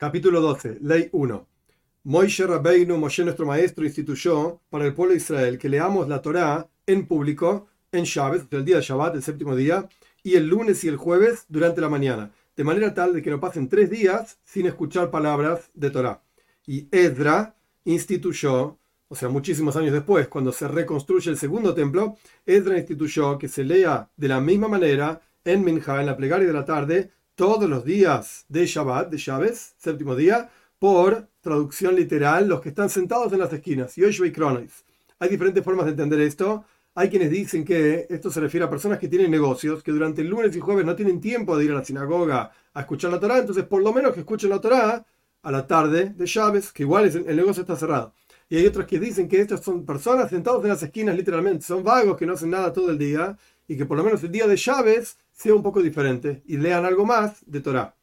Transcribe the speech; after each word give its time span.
Capítulo 0.00 0.40
12, 0.40 0.78
Ley 0.80 1.10
1. 1.12 1.46
Moishe 2.04 2.46
Rabbeinu, 2.46 2.96
Moshe 2.96 3.22
nuestro 3.22 3.44
maestro, 3.44 3.84
instituyó 3.84 4.58
para 4.70 4.86
el 4.86 4.94
pueblo 4.94 5.12
de 5.12 5.18
Israel 5.18 5.58
que 5.58 5.68
leamos 5.68 6.08
la 6.08 6.22
Torá 6.22 6.70
en 6.86 7.06
público, 7.06 7.66
en 7.92 8.04
Shabbat, 8.04 8.50
el 8.54 8.64
día 8.64 8.76
de 8.76 8.82
Shabbat, 8.82 9.16
el 9.16 9.22
séptimo 9.22 9.54
día, 9.54 9.86
y 10.22 10.36
el 10.36 10.46
lunes 10.46 10.84
y 10.84 10.88
el 10.88 10.96
jueves 10.96 11.44
durante 11.50 11.82
la 11.82 11.90
mañana, 11.90 12.32
de 12.56 12.64
manera 12.64 12.94
tal 12.94 13.12
de 13.12 13.20
que 13.20 13.28
no 13.28 13.40
pasen 13.40 13.68
tres 13.68 13.90
días 13.90 14.38
sin 14.42 14.64
escuchar 14.64 15.10
palabras 15.10 15.70
de 15.74 15.90
Torá. 15.90 16.22
Y 16.66 16.88
Edra 16.90 17.54
instituyó, 17.84 18.78
o 19.06 19.14
sea, 19.14 19.28
muchísimos 19.28 19.76
años 19.76 19.92
después, 19.92 20.28
cuando 20.28 20.50
se 20.50 20.66
reconstruye 20.66 21.30
el 21.30 21.36
segundo 21.36 21.74
templo, 21.74 22.16
Edra 22.46 22.78
instituyó 22.78 23.36
que 23.36 23.48
se 23.48 23.64
lea 23.64 24.08
de 24.16 24.28
la 24.28 24.40
misma 24.40 24.66
manera 24.66 25.20
en 25.44 25.62
Minha, 25.62 26.00
en 26.00 26.06
la 26.06 26.16
plegaria 26.16 26.46
de 26.46 26.54
la 26.54 26.64
tarde, 26.64 27.10
todos 27.40 27.70
los 27.70 27.86
días 27.86 28.44
de 28.50 28.66
Shabbat, 28.66 29.08
de 29.08 29.16
Shabbat, 29.16 29.54
séptimo 29.78 30.14
día, 30.14 30.50
por 30.78 31.26
traducción 31.40 31.96
literal, 31.96 32.46
los 32.46 32.60
que 32.60 32.68
están 32.68 32.90
sentados 32.90 33.32
en 33.32 33.38
las 33.38 33.50
esquinas, 33.50 33.96
Yoshua 33.96 34.26
y 34.26 34.30
Cronois. 34.30 34.84
Hay 35.18 35.30
diferentes 35.30 35.64
formas 35.64 35.86
de 35.86 35.92
entender 35.92 36.20
esto. 36.20 36.66
Hay 36.94 37.08
quienes 37.08 37.30
dicen 37.30 37.64
que 37.64 38.06
esto 38.10 38.30
se 38.30 38.40
refiere 38.40 38.66
a 38.66 38.68
personas 38.68 38.98
que 38.98 39.08
tienen 39.08 39.30
negocios, 39.30 39.82
que 39.82 39.90
durante 39.90 40.20
el 40.20 40.28
lunes 40.28 40.54
y 40.54 40.60
jueves 40.60 40.84
no 40.84 40.94
tienen 40.94 41.18
tiempo 41.18 41.56
de 41.56 41.64
ir 41.64 41.70
a 41.70 41.76
la 41.76 41.82
sinagoga 41.82 42.52
a 42.74 42.80
escuchar 42.82 43.10
la 43.10 43.18
Torah, 43.18 43.38
entonces 43.38 43.64
por 43.64 43.80
lo 43.80 43.90
menos 43.94 44.12
que 44.12 44.20
escuchen 44.20 44.50
la 44.50 44.60
Torah 44.60 45.02
a 45.42 45.50
la 45.50 45.66
tarde 45.66 46.12
de 46.14 46.26
Shabbat, 46.26 46.72
que 46.74 46.82
igual 46.82 47.06
el 47.06 47.36
negocio 47.36 47.62
está 47.62 47.74
cerrado. 47.74 48.12
Y 48.50 48.58
hay 48.58 48.66
otros 48.66 48.84
que 48.84 49.00
dicen 49.00 49.28
que 49.28 49.40
estas 49.40 49.64
son 49.64 49.86
personas 49.86 50.28
sentados 50.28 50.62
en 50.62 50.68
las 50.68 50.82
esquinas 50.82 51.16
literalmente, 51.16 51.64
son 51.64 51.82
vagos 51.82 52.18
que 52.18 52.26
no 52.26 52.34
hacen 52.34 52.50
nada 52.50 52.70
todo 52.70 52.90
el 52.90 52.98
día 52.98 53.34
y 53.66 53.78
que 53.78 53.86
por 53.86 53.96
lo 53.96 54.04
menos 54.04 54.22
el 54.24 54.30
día 54.30 54.46
de 54.46 54.56
Shabbat 54.56 55.06
sea 55.40 55.54
un 55.54 55.62
poco 55.62 55.80
diferente 55.80 56.42
y 56.44 56.58
lean 56.58 56.84
algo 56.84 57.06
más 57.06 57.38
de 57.46 57.60
Torah. 57.60 57.94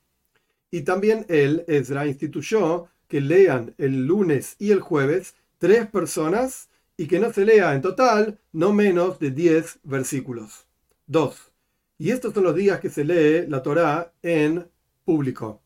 Y 0.72 0.82
también 0.82 1.24
él, 1.30 1.64
Ezra, 1.68 2.08
instituyó 2.08 2.88
que 3.08 3.22
lean 3.22 3.76
el 3.78 4.08
lunes 4.08 4.56
y 4.58 4.72
el 4.72 4.80
jueves 4.80 5.36
tres 5.60 5.86
personas 5.86 6.70
y 6.98 7.06
que 7.06 7.20
no 7.20 7.32
se 7.32 7.46
lea 7.46 7.76
en 7.76 7.84
total 7.84 8.40
no 8.54 8.74
menos 8.74 9.20
de 9.20 9.30
diez 9.30 9.78
versículos. 9.84 10.66
Dos. 11.06 11.52
Y 12.00 12.10
estos 12.10 12.34
son 12.34 12.44
los 12.44 12.56
días 12.56 12.80
que 12.80 12.90
se 12.90 13.04
lee 13.04 13.48
la 13.48 13.62
Torah 13.62 14.12
en 14.24 14.68
público, 15.06 15.62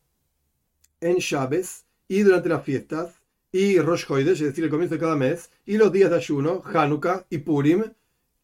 en 1.00 1.16
Shabbat 1.16 1.64
y 2.06 2.20
durante 2.20 2.50
las 2.50 2.64
fiestas, 2.64 3.14
y 3.50 3.78
Rosh 3.78 4.04
Hoidesh, 4.10 4.42
es 4.42 4.48
decir, 4.48 4.64
el 4.64 4.70
comienzo 4.70 4.96
de 4.96 5.00
cada 5.00 5.16
mes, 5.16 5.50
y 5.64 5.78
los 5.78 5.90
días 5.90 6.10
de 6.10 6.16
ayuno, 6.16 6.62
Hanukkah 6.64 7.24
y 7.30 7.38
Purim, 7.38 7.84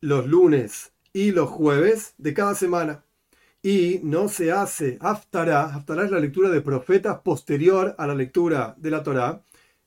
los 0.00 0.26
lunes 0.26 0.92
y 1.12 1.32
los 1.32 1.50
jueves 1.50 2.14
de 2.16 2.32
cada 2.32 2.54
semana 2.54 3.04
y 3.68 4.00
no 4.02 4.30
se 4.30 4.50
hace 4.50 4.96
Haftarah. 4.98 5.74
Haftarah 5.74 6.06
es 6.06 6.10
la 6.10 6.20
lectura 6.20 6.48
de 6.48 6.62
profetas 6.62 7.18
posterior 7.20 7.94
a 7.98 8.06
la 8.06 8.14
lectura 8.14 8.74
de 8.78 8.90
la 8.90 9.02
Torá. 9.02 9.42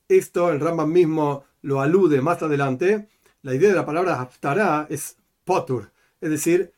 Esto 0.06 0.52
el 0.52 0.60
Rambam 0.60 0.88
mismo 0.88 1.42
lo 1.62 1.80
alude 1.80 2.20
más 2.20 2.40
adelante. 2.44 3.08
La 3.42 3.56
idea 3.56 3.70
de 3.70 3.74
la 3.74 3.84
palabra 3.84 4.20
Haftarah 4.20 4.86
es 4.88 5.16
potur, 5.44 5.90
es 6.20 6.30
decir, 6.30 6.72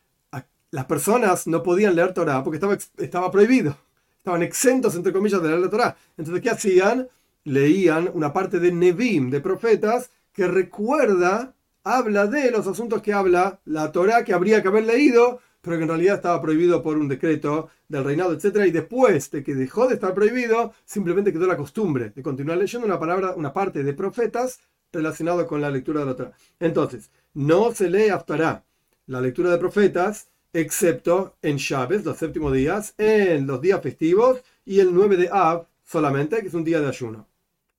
las 0.70 0.86
personas 0.86 1.46
no 1.46 1.62
podían 1.62 1.94
leer 1.94 2.14
Torah 2.14 2.42
porque 2.42 2.56
estaba, 2.56 2.78
estaba 2.96 3.30
prohibido. 3.30 3.76
Estaban 4.16 4.42
exentos, 4.42 4.94
entre 4.94 5.12
comillas, 5.12 5.42
de 5.42 5.48
leer 5.48 5.60
la 5.60 5.68
Torah. 5.68 5.96
Entonces, 6.16 6.42
¿qué 6.42 6.48
hacían? 6.48 7.06
Leían 7.44 8.10
una 8.14 8.32
parte 8.32 8.58
de 8.60 8.72
Nevim, 8.72 9.28
de 9.28 9.42
profetas, 9.42 10.10
que 10.32 10.48
recuerda, 10.48 11.52
habla 11.84 12.26
de 12.28 12.50
los 12.50 12.66
asuntos 12.66 13.02
que 13.02 13.12
habla 13.12 13.60
la 13.66 13.92
Torah 13.92 14.24
que 14.24 14.32
habría 14.32 14.62
que 14.62 14.68
haber 14.68 14.84
leído 14.84 15.40
pero 15.64 15.78
que 15.78 15.82
en 15.84 15.88
realidad 15.88 16.16
estaba 16.16 16.42
prohibido 16.42 16.82
por 16.82 16.98
un 16.98 17.08
decreto 17.08 17.70
del 17.88 18.04
reinado, 18.04 18.34
etc. 18.34 18.66
Y 18.66 18.70
después 18.70 19.30
de 19.30 19.42
que 19.42 19.54
dejó 19.54 19.88
de 19.88 19.94
estar 19.94 20.12
prohibido, 20.12 20.74
simplemente 20.84 21.32
quedó 21.32 21.46
la 21.46 21.56
costumbre 21.56 22.12
de 22.14 22.22
continuar 22.22 22.58
leyendo 22.58 22.86
una 22.86 23.00
palabra, 23.00 23.32
una 23.34 23.52
parte 23.52 23.82
de 23.82 23.94
profetas 23.94 24.60
relacionado 24.92 25.46
con 25.46 25.62
la 25.62 25.70
lectura 25.70 26.00
de 26.00 26.06
la 26.06 26.12
otra. 26.12 26.32
Entonces, 26.60 27.10
no 27.32 27.72
se 27.72 27.88
lee 27.88 28.10
Haftarah, 28.10 28.62
la 29.06 29.20
lectura 29.22 29.50
de 29.50 29.58
profetas, 29.58 30.28
excepto 30.52 31.34
en 31.42 31.56
Shabbat, 31.56 32.04
los 32.04 32.18
séptimos 32.18 32.52
días, 32.52 32.94
en 32.98 33.46
los 33.46 33.60
días 33.60 33.82
festivos 33.82 34.42
y 34.66 34.80
el 34.80 34.94
9 34.94 35.16
de 35.16 35.28
Av 35.32 35.66
solamente, 35.82 36.42
que 36.42 36.48
es 36.48 36.54
un 36.54 36.64
día 36.64 36.80
de 36.80 36.88
ayuno. 36.88 37.26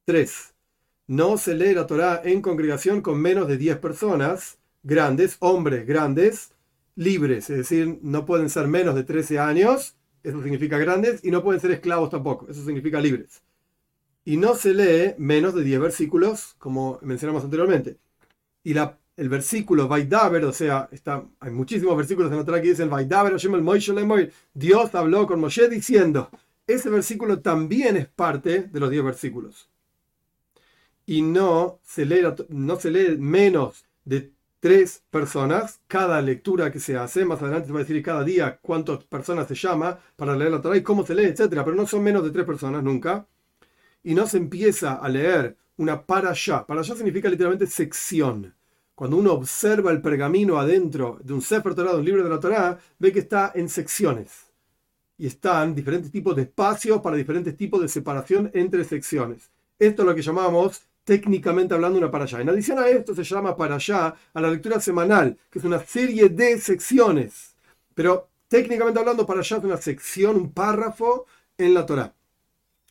3. 0.05 0.53
No 1.07 1.37
se 1.37 1.53
lee 1.53 1.75
la 1.75 1.85
Torah 1.85 2.21
en 2.23 2.41
congregación 2.41 3.01
con 3.01 3.21
menos 3.21 3.47
de 3.47 3.57
10 3.57 3.77
personas, 3.77 4.57
grandes, 4.81 5.37
hombres 5.39 5.85
grandes, 5.85 6.51
libres, 6.95 7.49
es 7.49 7.57
decir, 7.57 7.99
no 8.01 8.25
pueden 8.25 8.49
ser 8.49 8.67
menos 8.67 8.95
de 8.95 9.03
13 9.03 9.39
años, 9.39 9.95
eso 10.23 10.41
significa 10.41 10.77
grandes, 10.77 11.23
y 11.23 11.31
no 11.31 11.43
pueden 11.43 11.61
ser 11.61 11.71
esclavos 11.71 12.09
tampoco, 12.09 12.47
eso 12.49 12.63
significa 12.63 12.99
libres. 12.99 13.43
Y 14.23 14.37
no 14.37 14.55
se 14.55 14.73
lee 14.73 15.13
menos 15.17 15.53
de 15.53 15.63
10 15.63 15.79
versículos, 15.79 16.55
como 16.57 16.99
mencionamos 17.03 17.43
anteriormente. 17.43 17.97
Y 18.63 18.73
el 19.17 19.29
versículo 19.29 19.87
Vaidaber, 19.87 20.45
o 20.45 20.51
sea, 20.51 20.89
está, 20.91 21.23
hay 21.39 21.51
muchísimos 21.51 21.95
versículos 21.95 22.31
en 22.31 22.39
la 22.39 22.45
Torah 22.45 22.61
que 22.61 22.69
dicen 22.69 22.89
Vaidaber, 22.89 23.35
Dios 24.53 24.95
habló 24.95 25.27
con 25.27 25.39
Moshe 25.39 25.69
diciendo, 25.69 26.29
ese 26.65 26.89
versículo 26.89 27.39
también 27.39 27.97
es 27.97 28.07
parte 28.07 28.63
de 28.63 28.79
los 28.79 28.89
10 28.89 29.03
versículos. 29.03 29.69
Y 31.05 31.21
no 31.21 31.79
se 31.83 32.05
lee, 32.05 32.23
no 32.49 32.79
se 32.79 32.89
lee 32.89 33.17
menos 33.19 33.85
de 34.05 34.31
tres 34.65 35.03
personas, 35.11 35.79
cada 35.85 36.19
lectura 36.23 36.71
que 36.71 36.79
se 36.79 36.97
hace, 36.97 37.23
más 37.23 37.39
adelante 37.39 37.67
se 37.67 37.71
va 37.71 37.81
a 37.81 37.83
decir 37.83 38.01
cada 38.01 38.23
día 38.23 38.57
cuántas 38.59 39.03
personas 39.03 39.47
se 39.47 39.53
llama 39.53 39.99
para 40.15 40.35
leer 40.35 40.49
la 40.49 40.59
Torah 40.59 40.75
y 40.75 40.81
cómo 40.81 41.05
se 41.05 41.13
lee, 41.13 41.25
etcétera, 41.25 41.63
pero 41.63 41.75
no 41.75 41.85
son 41.85 42.01
menos 42.01 42.23
de 42.23 42.31
tres 42.31 42.47
personas 42.47 42.81
nunca. 42.81 43.27
Y 44.01 44.15
no 44.15 44.25
se 44.25 44.37
empieza 44.37 44.95
a 44.95 45.07
leer 45.07 45.55
una 45.77 46.03
para 46.03 46.31
allá. 46.31 46.65
Para 46.65 46.79
allá 46.79 46.95
significa 46.95 47.29
literalmente 47.29 47.67
sección. 47.67 48.55
Cuando 48.95 49.17
uno 49.17 49.33
observa 49.33 49.91
el 49.91 50.01
pergamino 50.01 50.57
adentro 50.57 51.19
de 51.23 51.33
un 51.33 51.43
Sefer 51.43 51.75
Torah, 51.75 51.91
de 51.91 51.99
un 51.99 52.05
libro 52.05 52.23
de 52.23 52.29
la 52.31 52.39
Torah, 52.39 52.79
ve 52.97 53.11
que 53.11 53.19
está 53.19 53.51
en 53.53 53.69
secciones. 53.69 54.47
Y 55.19 55.27
están 55.27 55.75
diferentes 55.75 56.09
tipos 56.09 56.35
de 56.35 56.41
espacios 56.41 57.01
para 57.01 57.17
diferentes 57.17 57.55
tipos 57.55 57.79
de 57.81 57.87
separación 57.87 58.49
entre 58.55 58.83
secciones. 58.83 59.51
Esto 59.77 60.01
es 60.01 60.07
lo 60.07 60.15
que 60.15 60.23
llamamos 60.23 60.81
técnicamente 61.05 61.73
hablando 61.73 61.99
una 61.99 62.11
para 62.11 62.25
allá. 62.25 62.41
En 62.41 62.49
adición 62.49 62.79
a 62.79 62.89
esto 62.89 63.15
se 63.15 63.23
llama 63.23 63.55
para 63.55 63.75
allá 63.75 64.13
a 64.33 64.41
la 64.41 64.49
lectura 64.49 64.81
semanal, 64.81 65.37
que 65.49 65.59
es 65.59 65.65
una 65.65 65.79
serie 65.79 66.27
de 66.29 66.59
secciones. 66.59 67.55
Pero 67.93 68.27
técnicamente 68.49 68.99
hablando, 68.99 69.25
para 69.25 69.39
allá 69.39 69.57
es 69.57 69.63
una 69.63 69.77
sección, 69.77 70.35
un 70.35 70.51
párrafo 70.51 71.27
en 71.57 71.73
la 71.73 71.85
Torah. 71.85 72.13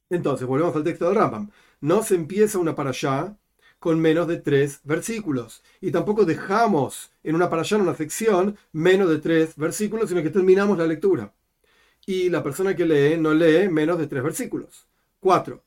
Entonces, 0.08 0.46
volvemos 0.46 0.74
al 0.76 0.84
texto 0.84 1.08
de 1.08 1.14
Rambam. 1.14 1.50
No 1.80 2.02
se 2.02 2.14
empieza 2.14 2.58
una 2.58 2.74
para 2.74 2.90
allá 2.90 3.36
con 3.80 4.00
menos 4.00 4.28
de 4.28 4.38
tres 4.38 4.80
versículos. 4.84 5.62
Y 5.80 5.90
tampoco 5.90 6.24
dejamos 6.24 7.10
en 7.24 7.34
una 7.34 7.50
para 7.50 7.62
allá, 7.62 7.76
en 7.76 7.82
una 7.82 7.94
sección, 7.94 8.56
menos 8.72 9.10
de 9.10 9.18
tres 9.18 9.56
versículos, 9.56 10.08
sino 10.08 10.22
que 10.22 10.30
terminamos 10.30 10.78
la 10.78 10.86
lectura. 10.86 11.34
Y 12.06 12.30
la 12.30 12.42
persona 12.42 12.76
que 12.76 12.86
lee 12.86 13.16
no 13.18 13.34
lee 13.34 13.68
menos 13.68 13.98
de 13.98 14.06
tres 14.06 14.22
versículos. 14.22 14.86
Cuatro 15.20 15.63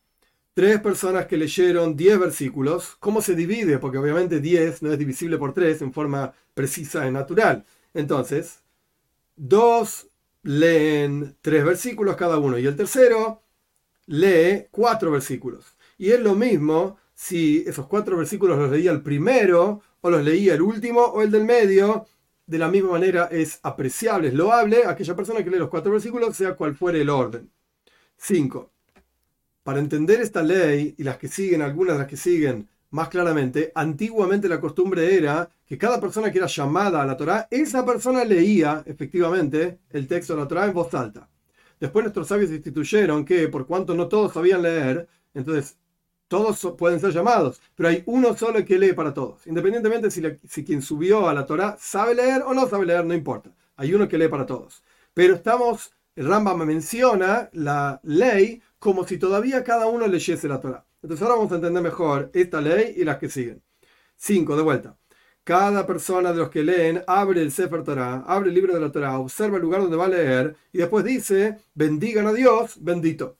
tres 0.57 0.81
personas 0.81 1.27
que 1.27 1.37
leyeron 1.37 1.95
10 1.95 2.17
versículos, 2.17 2.95
¿cómo 2.99 3.21
se 3.21 3.35
divide? 3.35 3.77
Porque 3.77 3.99
obviamente 3.99 4.39
10 4.39 4.81
no 4.81 4.91
es 4.91 4.97
divisible 4.97 5.37
por 5.37 5.53
3 5.53 5.83
en 5.83 5.93
forma 5.93 6.33
precisa 6.55 7.07
y 7.07 7.11
natural. 7.11 7.63
Entonces, 7.93 8.63
dos 9.35 10.07
leen 10.41 11.37
tres 11.41 11.63
versículos 11.63 12.15
cada 12.15 12.39
uno 12.39 12.57
y 12.57 12.65
el 12.65 12.75
tercero 12.75 13.43
lee 14.07 14.65
cuatro 14.71 15.11
versículos. 15.11 15.77
Y 15.95 16.09
es 16.09 16.21
lo 16.21 16.33
mismo 16.33 16.97
si 17.13 17.63
esos 17.67 17.85
cuatro 17.85 18.17
versículos 18.17 18.57
los 18.57 18.71
leía 18.71 18.89
el 18.89 19.03
primero 19.03 19.83
o 20.01 20.09
los 20.09 20.23
leía 20.23 20.55
el 20.55 20.63
último 20.63 21.01
o 21.01 21.21
el 21.21 21.29
del 21.29 21.45
medio. 21.45 22.07
De 22.47 22.57
la 22.57 22.67
misma 22.67 22.93
manera 22.93 23.25
es 23.31 23.59
apreciable, 23.61 24.29
es 24.29 24.33
loable 24.33 24.87
aquella 24.87 25.15
persona 25.15 25.43
que 25.43 25.51
lee 25.51 25.59
los 25.59 25.69
cuatro 25.69 25.91
versículos, 25.91 26.35
sea 26.35 26.55
cual 26.55 26.75
fuere 26.75 27.01
el 27.01 27.11
orden. 27.11 27.51
5. 28.17 28.71
Para 29.67 29.81
entender 29.81 30.21
esta 30.21 30.41
ley 30.41 30.95
y 30.97 31.03
las 31.03 31.17
que 31.17 31.27
siguen, 31.27 31.61
algunas 31.61 31.95
de 31.95 31.99
las 31.99 32.07
que 32.07 32.15
siguen 32.15 32.69
más 32.91 33.09
claramente, 33.09 33.73
antiguamente 33.75 34.47
la 34.47 34.61
costumbre 34.61 35.13
era 35.13 35.49
que 35.65 35.77
cada 35.77 35.99
persona 35.99 36.31
que 36.31 36.37
era 36.37 36.47
llamada 36.47 37.01
a 37.01 37.05
la 37.05 37.17
Torá, 37.17 37.49
esa 37.51 37.85
persona 37.85 38.23
leía 38.23 38.81
efectivamente 38.85 39.79
el 39.89 40.07
texto 40.07 40.33
de 40.33 40.39
la 40.41 40.47
Torá 40.47 40.67
en 40.67 40.73
voz 40.73 40.93
alta. 40.93 41.27
Después 41.81 42.01
nuestros 42.01 42.29
sabios 42.29 42.49
instituyeron 42.49 43.25
que 43.25 43.49
por 43.49 43.67
cuanto 43.67 43.93
no 43.93 44.07
todos 44.07 44.31
sabían 44.31 44.61
leer, 44.61 45.05
entonces 45.33 45.75
todos 46.29 46.75
pueden 46.77 47.01
ser 47.01 47.11
llamados, 47.11 47.61
pero 47.75 47.89
hay 47.89 48.03
uno 48.05 48.37
solo 48.37 48.63
que 48.63 48.79
lee 48.79 48.93
para 48.93 49.13
todos. 49.13 49.45
Independientemente 49.47 50.09
si, 50.09 50.21
si 50.47 50.63
quien 50.63 50.81
subió 50.81 51.27
a 51.27 51.33
la 51.33 51.45
Torá 51.45 51.75
sabe 51.77 52.15
leer 52.15 52.41
o 52.43 52.53
no 52.53 52.69
sabe 52.69 52.85
leer, 52.85 53.03
no 53.03 53.13
importa. 53.13 53.51
Hay 53.75 53.93
uno 53.93 54.07
que 54.07 54.17
lee 54.17 54.29
para 54.29 54.45
todos. 54.45 54.81
Pero 55.13 55.35
estamos, 55.35 55.91
el 56.15 56.25
Rambam 56.25 56.63
menciona 56.63 57.49
la 57.51 57.99
ley 58.03 58.61
como 58.79 59.07
si 59.07 59.17
todavía 59.17 59.63
cada 59.63 59.87
uno 59.87 60.07
leyese 60.07 60.47
la 60.47 60.59
Torah. 60.59 60.85
Entonces 61.01 61.23
ahora 61.23 61.35
vamos 61.35 61.51
a 61.51 61.55
entender 61.55 61.83
mejor 61.83 62.29
esta 62.33 62.61
ley 62.61 62.95
y 62.97 63.03
las 63.03 63.17
que 63.17 63.29
siguen. 63.29 63.61
5. 64.17 64.55
De 64.55 64.63
vuelta. 64.63 64.97
Cada 65.43 65.87
persona 65.87 66.33
de 66.33 66.39
los 66.39 66.49
que 66.49 66.63
leen 66.63 67.03
abre 67.07 67.41
el 67.41 67.51
Sefer 67.51 67.83
Torah, 67.83 68.25
abre 68.27 68.49
el 68.49 68.55
libro 68.55 68.73
de 68.73 68.81
la 68.81 68.91
Torah, 68.91 69.17
observa 69.17 69.55
el 69.55 69.61
lugar 69.61 69.81
donde 69.81 69.95
va 69.95 70.05
a 70.05 70.09
leer 70.09 70.57
y 70.73 70.79
después 70.79 71.05
dice, 71.05 71.59
bendigan 71.73 72.27
a 72.27 72.33
Dios, 72.33 72.75
bendito. 72.81 73.37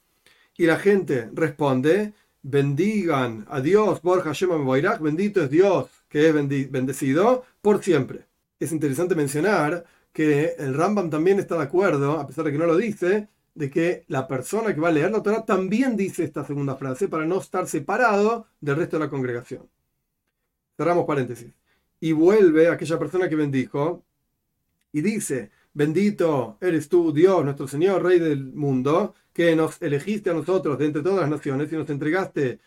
Y 0.55 0.65
la 0.65 0.77
gente 0.77 1.29
responde, 1.33 2.13
bendigan 2.41 3.45
a 3.49 3.59
Dios, 3.59 4.01
Borja 4.01 4.31
Shema 4.31 4.55
Boirach, 4.55 5.01
bendito 5.01 5.43
es 5.43 5.49
Dios 5.49 5.89
que 6.07 6.29
es 6.29 6.33
bendecido 6.71 7.43
por 7.61 7.83
siempre. 7.83 8.25
Es 8.59 8.71
interesante 8.71 9.15
mencionar 9.15 9.85
que 10.13 10.55
el 10.57 10.73
Rambam 10.73 11.09
también 11.09 11.39
está 11.39 11.57
de 11.57 11.63
acuerdo, 11.63 12.19
a 12.19 12.25
pesar 12.25 12.45
de 12.45 12.51
que 12.51 12.57
no 12.57 12.65
lo 12.65 12.77
dice, 12.77 13.27
de 13.57 13.71
que 13.71 14.05
la 14.07 14.27
persona 14.27 14.73
que 14.73 14.79
va 14.79 14.89
a 14.89 14.91
leer 14.91 15.09
la 15.11 15.23
Torah 15.23 15.43
también 15.43 15.97
dice 15.97 16.23
esta 16.23 16.45
segunda 16.45 16.75
frase 16.75 17.07
para 17.07 17.25
no 17.25 17.39
estar 17.39 17.67
separado 17.67 18.45
del 18.61 18.75
resto 18.75 18.97
de 18.97 19.05
la 19.05 19.09
congregación. 19.09 19.67
Cerramos 20.77 21.05
paréntesis. 21.05 21.51
Y 21.99 22.11
vuelve 22.11 22.69
aquella 22.69 22.99
persona 22.99 23.27
que 23.27 23.35
bendijo 23.35 24.03
y 24.91 25.01
dice, 25.01 25.49
bendito 25.73 26.59
eres 26.61 26.87
tú, 26.87 27.11
Dios, 27.11 27.43
nuestro 27.43 27.67
Señor, 27.67 28.03
Rey 28.03 28.19
del 28.19 28.53
mundo, 28.53 29.15
que 29.33 29.55
nos 29.55 29.81
elegiste 29.81 30.29
a 30.29 30.33
nosotros 30.33 30.77
de 30.77 30.85
entre 30.85 31.01
todas 31.01 31.21
las 31.21 31.29
naciones 31.29 31.73
y 31.73 31.75
nos 31.77 31.89
entregaste 31.89 32.59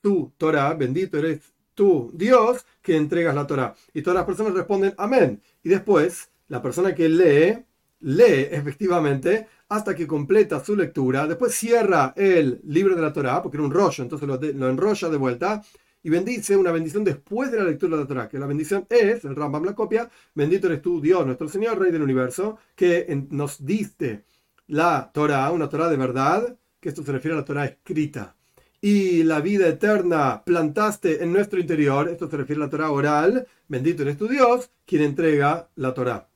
tu 0.00 0.32
Torah, 0.36 0.74
bendito 0.74 1.18
eres 1.18 1.52
tú, 1.74 2.12
Dios, 2.14 2.64
que 2.80 2.96
entregas 2.96 3.34
la 3.34 3.46
Torah. 3.46 3.74
Y 3.92 4.02
todas 4.02 4.18
las 4.18 4.26
personas 4.26 4.54
responden, 4.54 4.94
amén. 4.98 5.42
Y 5.64 5.68
después 5.68 6.30
la 6.46 6.62
persona 6.62 6.94
que 6.94 7.08
lee, 7.08 7.64
lee 7.98 8.46
efectivamente 8.52 9.48
hasta 9.68 9.94
que 9.94 10.06
completa 10.06 10.64
su 10.64 10.74
lectura, 10.74 11.26
después 11.26 11.54
cierra 11.54 12.14
el 12.16 12.60
libro 12.64 12.94
de 12.94 13.02
la 13.02 13.12
Torah, 13.12 13.42
porque 13.42 13.58
era 13.58 13.66
un 13.66 13.72
rollo, 13.72 14.02
entonces 14.02 14.26
lo, 14.26 14.68
enrolla 14.68 15.08
de 15.08 15.16
vuelta, 15.16 15.62
y 16.02 16.10
bendice 16.10 16.56
una 16.56 16.70
bendición 16.72 17.04
después 17.04 17.50
de 17.50 17.58
la 17.58 17.64
lectura 17.64 17.96
de 17.96 18.02
la 18.02 18.08
Torah, 18.08 18.28
que 18.28 18.38
la 18.38 18.46
bendición 18.46 18.86
es, 18.88 19.24
el 19.24 19.36
Rambam 19.36 19.64
la 19.64 19.74
copia, 19.74 20.08
bendito 20.34 20.68
eres 20.68 20.80
tú, 20.80 21.00
Dios, 21.00 21.26
nuestro 21.26 21.48
Señor, 21.48 21.78
Rey 21.78 21.92
del 21.92 22.02
Universo, 22.02 22.58
que 22.74 23.26
nos 23.30 23.64
diste 23.64 24.24
la 24.68 25.10
Torah, 25.12 25.50
una 25.50 25.68
Torah 25.68 25.88
de 25.88 25.96
verdad, 25.96 26.56
que 26.80 26.88
esto 26.88 27.02
se 27.02 27.12
refiere 27.12 27.34
a 27.34 27.40
la 27.40 27.44
Torah 27.44 27.66
escrita, 27.66 28.36
y 28.80 29.24
la 29.24 29.40
vida 29.40 29.66
eterna 29.66 30.42
plantaste 30.44 31.22
en 31.22 31.32
nuestro 31.32 31.58
interior, 31.58 32.08
esto 32.08 32.30
se 32.30 32.36
refiere 32.36 32.62
a 32.62 32.66
la 32.66 32.70
Torah 32.70 32.90
oral, 32.90 33.46
bendito 33.66 34.02
eres 34.02 34.16
tu 34.16 34.28
Dios, 34.28 34.70
quien 34.86 35.02
entrega 35.02 35.68
la 35.74 35.92
Torah. 35.92 36.28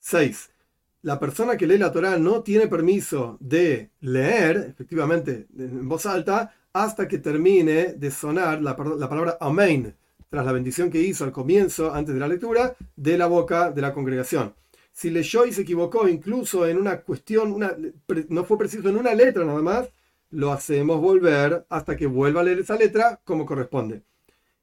6. 0.00 0.50
La 1.02 1.18
persona 1.18 1.56
que 1.56 1.66
lee 1.66 1.78
la 1.78 1.92
Torah 1.92 2.18
no 2.18 2.42
tiene 2.42 2.66
permiso 2.66 3.38
de 3.40 3.90
leer, 4.00 4.66
efectivamente, 4.68 5.46
en 5.56 5.88
voz 5.88 6.04
alta, 6.04 6.54
hasta 6.74 7.08
que 7.08 7.16
termine 7.16 7.94
de 7.94 8.10
sonar 8.10 8.60
la, 8.60 8.76
palabra 8.76 9.38
Amén, 9.40 9.96
tras 10.28 10.44
la 10.44 10.52
bendición 10.52 10.90
que 10.90 11.00
hizo 11.00 11.24
al 11.24 11.32
comienzo, 11.32 11.94
antes 11.94 12.12
de 12.12 12.20
la 12.20 12.28
lectura, 12.28 12.76
de 12.96 13.16
la 13.16 13.26
boca 13.28 13.70
de 13.70 13.80
la 13.80 13.94
congregación. 13.94 14.54
Si 14.92 15.08
leyó 15.08 15.46
y 15.46 15.54
se 15.54 15.62
equivocó, 15.62 16.06
incluso 16.06 16.66
en 16.66 16.76
una 16.76 17.00
cuestión, 17.00 17.58
no 18.28 18.44
fue 18.44 18.58
preciso 18.58 18.90
en 18.90 18.98
una 18.98 19.14
letra 19.14 19.42
nada 19.46 19.62
más, 19.62 19.88
lo 20.28 20.52
hacemos 20.52 21.00
volver 21.00 21.64
hasta 21.70 21.96
que 21.96 22.06
vuelva 22.06 22.42
a 22.42 22.44
leer 22.44 22.58
esa 22.58 22.76
letra 22.76 23.22
como 23.24 23.46
corresponde. 23.46 24.02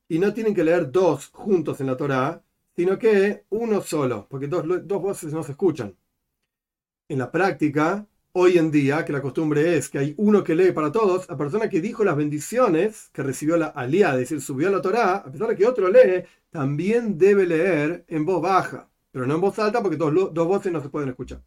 Y 0.07 0.19
no 0.19 0.31
tienen 0.35 0.53
que 0.53 0.63
leer 0.63 0.91
dos 0.91 1.29
juntos 1.33 1.81
en 1.81 1.87
la 1.87 1.97
Torah, 1.97 2.43
sino 2.75 2.99
que 2.99 3.45
uno 3.49 3.81
solo, 3.81 4.27
porque 4.29 4.45
dos 4.45 5.01
voces 5.01 5.33
no 5.33 5.41
se 5.41 5.53
escuchan. 5.53 5.95
En 7.09 7.19
la 7.19 7.31
práctica, 7.31 8.05
hoy 8.33 8.57
en 8.57 8.69
día, 8.69 9.05
que 9.05 9.13
la 9.13 9.21
costumbre 9.21 9.77
es 9.77 9.87
que 9.87 9.97
hay 9.97 10.13
uno 10.17 10.43
que 10.43 10.55
lee 10.55 10.73
para 10.73 10.91
todos, 10.91 11.29
la 11.29 11.37
persona 11.37 11.69
que 11.69 11.79
dijo 11.79 12.03
las 12.03 12.17
bendiciones, 12.17 13.09
que 13.13 13.23
recibió 13.23 13.55
la 13.55 13.67
alía, 13.67 14.11
es 14.11 14.19
decir, 14.19 14.41
subió 14.41 14.67
a 14.67 14.71
la 14.71 14.81
Torah, 14.81 15.15
a 15.15 15.31
pesar 15.31 15.47
de 15.47 15.55
que 15.55 15.65
otro 15.65 15.89
lee, 15.89 16.25
también 16.49 17.17
debe 17.17 17.45
leer 17.45 18.03
en 18.09 18.25
voz 18.25 18.41
baja, 18.41 18.89
pero 19.11 19.25
no 19.25 19.35
en 19.35 19.41
voz 19.41 19.57
alta 19.57 19.81
porque 19.81 19.95
dos, 19.95 20.33
dos 20.33 20.47
voces 20.47 20.69
no 20.73 20.81
se 20.81 20.89
pueden 20.89 21.07
escuchar. 21.07 21.41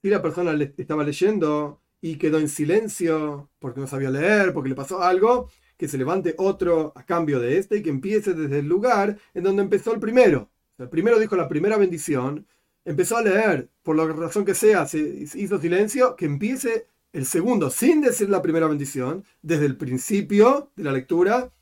Si 0.00 0.08
la 0.08 0.22
persona 0.22 0.54
le, 0.54 0.72
estaba 0.78 1.04
leyendo 1.04 1.82
y 2.00 2.16
quedó 2.16 2.38
en 2.38 2.48
silencio 2.48 3.50
porque 3.58 3.80
no 3.80 3.86
sabía 3.86 4.08
leer, 4.08 4.54
porque 4.54 4.70
le 4.70 4.74
pasó 4.74 5.02
algo, 5.02 5.50
que 5.76 5.86
se 5.86 5.98
levante 5.98 6.34
otro 6.38 6.94
a 6.96 7.04
cambio 7.04 7.40
de 7.40 7.58
este 7.58 7.76
y 7.76 7.82
que 7.82 7.90
empiece 7.90 8.32
desde 8.32 8.60
el 8.60 8.66
lugar 8.66 9.18
en 9.34 9.44
donde 9.44 9.62
empezó 9.62 9.92
el 9.92 10.00
primero. 10.00 10.48
El 10.78 10.88
primero 10.88 11.18
dijo 11.18 11.36
la 11.36 11.48
primera 11.48 11.76
bendición, 11.76 12.46
empezó 12.86 13.18
a 13.18 13.22
leer, 13.22 13.68
por 13.82 13.96
la 13.96 14.06
razón 14.06 14.46
que 14.46 14.54
sea, 14.54 14.86
se 14.86 14.98
hizo 15.34 15.60
silencio, 15.60 16.16
que 16.16 16.24
empiece 16.24 16.86
el 17.12 17.26
segundo 17.26 17.68
sin 17.68 18.00
decir 18.00 18.30
la 18.30 18.40
primera 18.40 18.68
bendición, 18.68 19.24
desde 19.42 19.66
el 19.66 19.76
principio 19.76 20.70
de 20.76 20.84
la 20.84 20.92
lectura 20.92 21.52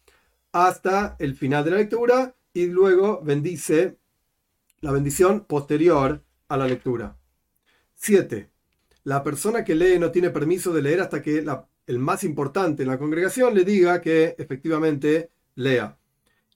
hasta 0.52 1.16
el 1.18 1.34
final 1.34 1.64
de 1.64 1.70
la 1.72 1.76
lectura 1.78 2.36
y 2.52 2.66
luego 2.66 3.20
bendice 3.22 3.96
la 4.80 4.92
bendición 4.92 5.46
posterior 5.46 6.22
a 6.48 6.56
la 6.56 6.66
lectura. 6.66 7.16
7. 7.94 8.50
La 9.04 9.22
persona 9.24 9.64
que 9.64 9.74
lee 9.74 9.98
no 9.98 10.10
tiene 10.10 10.30
permiso 10.30 10.72
de 10.72 10.82
leer 10.82 11.00
hasta 11.00 11.22
que 11.22 11.44
el 11.86 11.98
más 11.98 12.22
importante 12.22 12.82
en 12.82 12.90
la 12.90 12.98
congregación 12.98 13.54
le 13.54 13.64
diga 13.64 14.00
que 14.00 14.34
efectivamente 14.38 15.30
lea. 15.54 15.98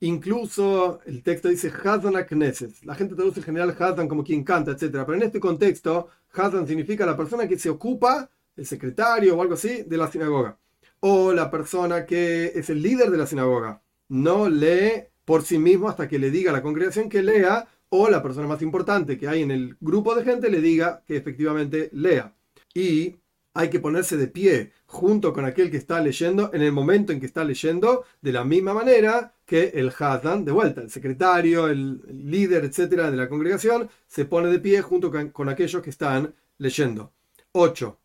Incluso 0.01 1.01
el 1.07 1.23
texto 1.23 1.49
dice 1.49 1.73
Hazan 1.73 2.15
Knesset. 2.25 2.85
La 2.85 2.95
gente 2.95 3.17
traduce 3.17 3.41
en 3.41 3.47
general 3.47 3.77
Hazan 3.79 4.07
como 4.07 4.23
quien 4.23 4.45
canta, 4.45 4.71
etc. 4.71 5.03
Pero 5.05 5.15
en 5.15 5.23
este 5.23 5.41
contexto, 5.41 6.09
Hazan 6.33 6.67
significa 6.67 7.05
la 7.05 7.17
persona 7.17 7.49
que 7.49 7.59
se 7.59 7.69
ocupa, 7.69 8.31
el 8.57 8.67
secretario 8.67 9.37
o 9.37 9.43
algo 9.43 9.55
así, 9.55 9.83
de 9.83 9.97
la 9.97 10.11
sinagoga. 10.11 10.59
O 11.01 11.33
la 11.33 11.51
persona 11.51 12.07
que 12.07 12.53
es 12.55 12.71
el 12.71 12.83
líder 12.83 13.11
de 13.11 13.19
la 13.19 13.27
sinagoga. 13.27 13.83
No 14.09 14.49
lee 14.49 15.05
por 15.25 15.43
sí 15.43 15.59
mismo 15.59 15.89
hasta 15.89 16.09
que 16.09 16.19
le 16.19 16.31
diga 16.31 16.51
a 16.51 16.55
la 16.55 16.63
congregación 16.63 17.09
que 17.09 17.23
lea, 17.23 17.69
o 17.91 18.09
la 18.09 18.23
persona 18.23 18.47
más 18.47 18.63
importante 18.63 19.19
que 19.19 19.29
hay 19.29 19.43
en 19.43 19.51
el 19.51 19.77
grupo 19.81 20.15
de 20.15 20.25
gente 20.25 20.51
le 20.51 20.61
diga 20.61 21.03
que 21.07 21.17
efectivamente 21.17 21.91
lea. 21.93 22.35
Y 22.75 23.17
hay 23.55 23.71
que 23.71 23.81
ponerse 23.81 24.17
de 24.17 24.29
pie 24.29 24.73
junto 24.87 25.33
con 25.33 25.45
aquel 25.45 25.71
que 25.71 25.79
está 25.79 26.01
leyendo 26.01 26.51
en 26.53 26.63
el 26.63 26.73
momento 26.73 27.13
en 27.13 27.21
que 27.21 27.27
está 27.27 27.45
leyendo, 27.45 28.05
de 28.21 28.33
la 28.33 28.45
misma 28.45 28.75
manera 28.75 29.35
que 29.49 29.73
el 29.75 29.91
Hazan, 29.99 30.45
de 30.45 30.53
vuelta, 30.53 30.83
el 30.83 30.91
secretario, 30.91 31.69
el, 31.69 32.03
líder, 32.31 32.67
etcétera, 32.67 33.11
de 33.11 33.17
la 33.17 33.31
congregación, 33.31 33.89
se 34.07 34.27
pone 34.27 34.51
de 34.51 34.59
pie 34.59 34.83
junto 34.83 35.11
con, 35.11 35.49
aquellos 35.49 35.83
que 35.83 35.89
están 35.89 36.35
leyendo. 36.59 37.15
8. 37.53 37.99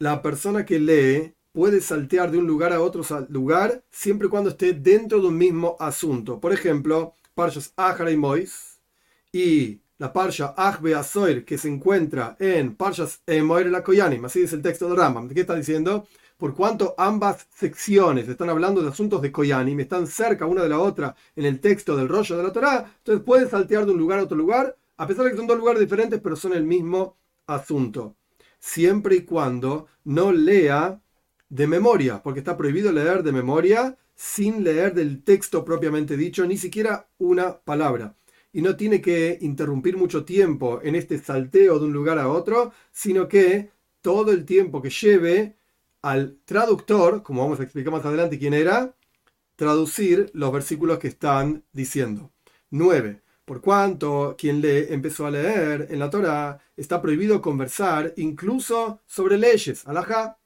La 0.00 0.20
persona 0.20 0.66
que 0.66 0.78
lee 0.78 1.34
puede 1.52 1.80
saltear 1.80 2.30
de 2.30 2.36
un 2.36 2.46
lugar 2.46 2.74
a 2.74 2.82
otro 2.82 3.02
lugar 3.30 3.82
siempre 3.90 4.26
y 4.26 4.30
cuando 4.30 4.50
esté 4.50 4.74
dentro 4.74 5.22
de 5.22 5.28
un 5.28 5.38
mismo 5.38 5.76
asunto. 5.80 6.38
Por 6.38 6.52
ejemplo, 6.52 7.14
Parshas 7.34 7.72
Ahara 7.76 8.10
y 8.10 8.18
Mois 8.18 8.80
y 9.32 9.80
la 9.96 10.12
Parsha 10.12 10.52
Achbe 10.58 10.94
Azoir, 10.94 11.46
que 11.46 11.56
se 11.56 11.68
encuentra 11.68 12.36
en 12.38 12.76
Parshas 12.76 13.22
Emoir 13.26 13.66
la 13.68 13.82
Koyanim, 13.82 14.26
así 14.26 14.42
es 14.42 14.52
el 14.52 14.60
texto 14.60 14.90
de 14.90 14.96
Rambam. 14.96 15.26
¿Qué 15.30 15.40
está 15.40 15.54
diciendo? 15.54 16.06
Por 16.40 16.54
cuanto 16.54 16.94
ambas 16.96 17.46
secciones 17.54 18.26
están 18.26 18.48
hablando 18.48 18.80
de 18.80 18.88
asuntos 18.88 19.20
de 19.20 19.30
Koyanim, 19.30 19.78
están 19.78 20.06
cerca 20.06 20.46
una 20.46 20.62
de 20.62 20.70
la 20.70 20.78
otra 20.78 21.14
en 21.36 21.44
el 21.44 21.60
texto 21.60 21.94
del 21.94 22.08
rollo 22.08 22.34
de 22.34 22.42
la 22.42 22.50
Torah, 22.50 22.94
entonces 22.96 23.22
puede 23.22 23.46
saltear 23.46 23.84
de 23.84 23.92
un 23.92 23.98
lugar 23.98 24.18
a 24.18 24.22
otro 24.22 24.38
lugar, 24.38 24.74
a 24.96 25.06
pesar 25.06 25.26
de 25.26 25.32
que 25.32 25.36
son 25.36 25.46
dos 25.46 25.58
lugares 25.58 25.80
diferentes, 25.80 26.18
pero 26.18 26.36
son 26.36 26.54
el 26.54 26.64
mismo 26.64 27.18
asunto. 27.46 28.16
Siempre 28.58 29.16
y 29.16 29.24
cuando 29.26 29.88
no 30.04 30.32
lea 30.32 30.98
de 31.50 31.66
memoria, 31.66 32.22
porque 32.22 32.40
está 32.40 32.56
prohibido 32.56 32.90
leer 32.90 33.22
de 33.22 33.32
memoria 33.32 33.98
sin 34.14 34.64
leer 34.64 34.94
del 34.94 35.22
texto 35.22 35.62
propiamente 35.62 36.16
dicho, 36.16 36.46
ni 36.46 36.56
siquiera 36.56 37.06
una 37.18 37.58
palabra 37.58 38.14
y 38.50 38.62
no 38.62 38.76
tiene 38.76 39.02
que 39.02 39.36
interrumpir 39.42 39.98
mucho 39.98 40.24
tiempo 40.24 40.80
en 40.82 40.94
este 40.94 41.18
salteo 41.18 41.78
de 41.78 41.84
un 41.84 41.92
lugar 41.92 42.18
a 42.18 42.30
otro, 42.30 42.72
sino 42.92 43.28
que 43.28 43.70
todo 44.00 44.32
el 44.32 44.46
tiempo 44.46 44.80
que 44.80 44.88
lleve 44.88 45.59
al 46.02 46.38
traductor, 46.44 47.22
como 47.22 47.42
vamos 47.42 47.60
a 47.60 47.64
explicar 47.64 47.92
más 47.92 48.04
adelante 48.04 48.38
quién 48.38 48.54
era, 48.54 48.94
traducir 49.56 50.30
los 50.32 50.52
versículos 50.52 50.98
que 50.98 51.08
están 51.08 51.64
diciendo. 51.72 52.30
9. 52.70 53.22
Por 53.44 53.60
cuanto 53.60 54.36
quien 54.38 54.60
lee 54.60 54.86
empezó 54.90 55.26
a 55.26 55.30
leer 55.30 55.88
en 55.90 55.98
la 55.98 56.08
Torah, 56.08 56.58
está 56.76 57.02
prohibido 57.02 57.42
conversar 57.42 58.14
incluso 58.16 59.00
sobre 59.06 59.36
leyes, 59.38 59.86
alajá, 59.86 60.38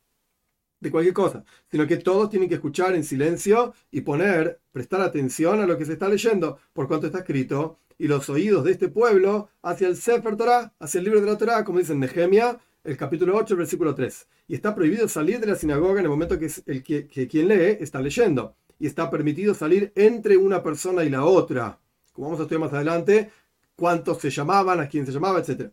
de 0.81 0.91
cualquier 0.91 1.15
cosa, 1.15 1.45
sino 1.71 1.87
que 1.87 1.97
todos 1.97 2.29
tienen 2.29 2.49
que 2.49 2.57
escuchar 2.57 2.95
en 2.95 3.05
silencio 3.05 3.75
y 3.91 4.03
poner, 4.03 4.61
prestar 4.73 5.01
atención 5.01 5.61
a 5.61 5.67
lo 5.67 5.79
que 5.79 5.85
se 5.85 5.95
está 5.95 6.09
leyendo, 6.09 6.59
por 6.73 6.89
cuanto 6.89 7.07
está 7.07 7.19
escrito 7.19 7.79
y 7.99 8.09
los 8.09 8.29
oídos 8.29 8.65
de 8.65 8.73
este 8.73 8.89
pueblo 8.89 9.49
hacia 9.63 9.89
el 9.89 9.97
Sefer 9.97 10.37
Torah, 10.37 10.73
hacia 10.79 10.99
el 10.99 11.05
libro 11.05 11.21
de 11.21 11.27
la 11.27 11.39
Torah, 11.39 11.65
como 11.65 11.79
dice 11.79 11.93
en 11.93 12.01
Nehemia, 12.01 12.59
el 12.85 12.99
capítulo 12.99 13.37
8, 13.37 13.57
versículo 13.57 13.95
3. 13.95 14.29
Y 14.49 14.55
está 14.55 14.75
prohibido 14.75 15.09
salir 15.09 15.41
de 15.41 15.47
la 15.47 15.57
sinagoga 15.57 16.01
en 16.01 16.07
el 16.07 16.11
momento 16.11 16.39
que, 16.39 16.51
el 16.67 16.83
que, 16.83 17.09
quien 17.09 17.49
lee 17.49 17.79
está 17.81 18.01
leyendo. 18.01 18.55
Y 18.79 18.87
está 18.87 19.11
permitido 19.11 19.55
salir 19.55 19.93
entre 19.97 20.37
una 20.37 20.63
persona 20.63 21.03
y 21.03 21.09
la 21.09 21.25
otra. 21.25 21.81
Como 22.13 22.29
vamos 22.29 22.41
a 22.41 22.43
estudiar 22.43 22.61
más 22.61 22.73
adelante, 22.73 23.31
cuántos 23.75 24.19
se 24.19 24.31
llamaban, 24.31 24.81
a 24.81 24.89
quién 24.89 25.07
se 25.07 25.13
llamaba, 25.13 25.41
etc. 25.41 25.71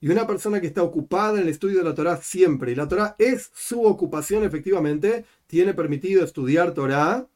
Y 0.00 0.08
una 0.08 0.26
persona 0.26 0.60
que 0.60 0.66
está 0.66 0.82
ocupada 0.82 1.38
en 1.38 1.42
el 1.42 1.48
estudio 1.48 1.78
de 1.78 1.84
la 1.84 1.94
Torah 1.94 2.18
siempre, 2.18 2.72
y 2.72 2.74
la 2.74 2.88
Torah 2.88 3.16
es 3.18 3.50
su 3.54 3.82
ocupación 3.84 4.44
efectivamente, 4.44 5.24
tiene 5.46 5.74
permitido 5.74 6.22
estudiar 6.22 6.74
Torah 6.74 7.26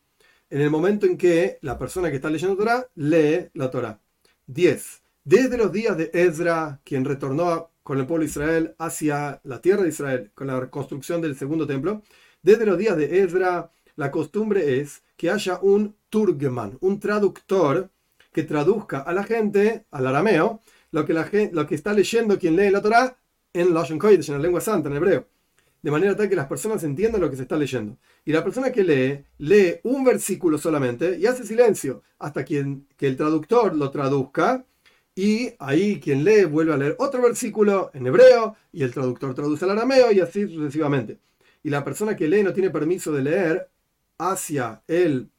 en 0.50 0.60
el 0.60 0.70
momento 0.70 1.06
en 1.06 1.16
que 1.16 1.58
la 1.62 1.78
persona 1.78 2.10
que 2.10 2.16
está 2.16 2.30
leyendo 2.30 2.56
Torah 2.56 2.86
lee 2.94 3.48
la 3.54 3.70
Torah. 3.70 4.00
10. 4.46 5.02
desde 5.24 5.56
los 5.56 5.72
días 5.72 5.96
de 5.96 6.10
Ezra, 6.12 6.80
quien 6.84 7.06
retornó 7.06 7.70
con 7.84 8.00
el 8.00 8.06
pueblo 8.06 8.24
de 8.24 8.30
Israel 8.30 8.74
hacia 8.78 9.40
la 9.44 9.60
tierra 9.60 9.84
de 9.84 9.90
Israel, 9.90 10.32
con 10.34 10.48
la 10.48 10.68
construcción 10.70 11.20
del 11.20 11.36
segundo 11.36 11.68
templo, 11.68 12.02
desde 12.42 12.66
los 12.66 12.76
días 12.76 12.96
de 12.96 13.20
Ezra, 13.20 13.70
la 13.94 14.10
costumbre 14.10 14.80
es 14.80 15.02
que 15.16 15.30
haya 15.30 15.60
un 15.62 15.94
turgeman, 16.10 16.76
un 16.80 16.98
traductor 16.98 17.90
que 18.32 18.42
traduzca 18.42 18.98
a 18.98 19.12
la 19.12 19.22
gente, 19.22 19.84
al 19.92 20.06
arameo, 20.08 20.60
lo 20.90 21.04
que, 21.04 21.12
la 21.12 21.24
gente, 21.24 21.54
lo 21.54 21.66
que 21.66 21.76
está 21.76 21.92
leyendo 21.92 22.38
quien 22.38 22.56
lee 22.56 22.70
la 22.70 22.82
Torah 22.82 23.16
en 23.52 23.72
Lashon 23.72 23.98
Kodesh, 23.98 24.28
en 24.28 24.36
la 24.36 24.42
lengua 24.42 24.60
santa, 24.60 24.88
en 24.88 24.96
hebreo. 24.96 25.28
De 25.82 25.90
manera 25.90 26.16
tal 26.16 26.28
que 26.28 26.36
las 26.36 26.46
personas 26.46 26.82
entiendan 26.82 27.20
lo 27.20 27.30
que 27.30 27.36
se 27.36 27.42
está 27.42 27.56
leyendo. 27.56 27.98
Y 28.24 28.32
la 28.32 28.42
persona 28.42 28.72
que 28.72 28.82
lee, 28.82 29.24
lee 29.38 29.80
un 29.82 30.02
versículo 30.02 30.56
solamente 30.56 31.18
y 31.18 31.26
hace 31.26 31.44
silencio 31.44 32.02
hasta 32.18 32.44
quien, 32.44 32.86
que 32.96 33.06
el 33.06 33.16
traductor 33.16 33.76
lo 33.76 33.90
traduzca. 33.90 34.64
Y 35.14 35.54
ahí 35.58 36.00
quien 36.00 36.24
lee 36.24 36.44
vuelve 36.44 36.74
a 36.74 36.76
leer 36.76 36.96
otro 36.98 37.22
versículo 37.22 37.90
en 37.94 38.06
hebreo 38.06 38.56
y 38.72 38.82
el 38.82 38.92
traductor 38.92 39.34
traduce 39.34 39.64
al 39.64 39.70
arameo 39.72 40.10
y 40.10 40.20
así 40.20 40.48
sucesivamente. 40.48 41.18
Y 41.62 41.70
la 41.70 41.84
persona 41.84 42.16
que 42.16 42.28
lee 42.28 42.42
no 42.42 42.52
tiene 42.52 42.70
permiso 42.70 43.12
de 43.12 43.22
leer 43.22 43.70
hacia 44.18 44.82
el 44.88 45.30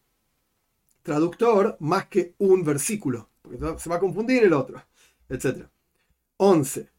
traductor 1.04 1.78
más 1.80 2.08
que 2.08 2.34
un 2.40 2.64
versículo, 2.64 3.30
porque 3.42 3.60
se 3.78 3.90
va 3.90 3.98
a 3.98 4.00
confundir 4.00 4.44
el 4.44 4.54
otro, 4.54 4.82
etc. 5.30 5.68
11. 6.38 6.90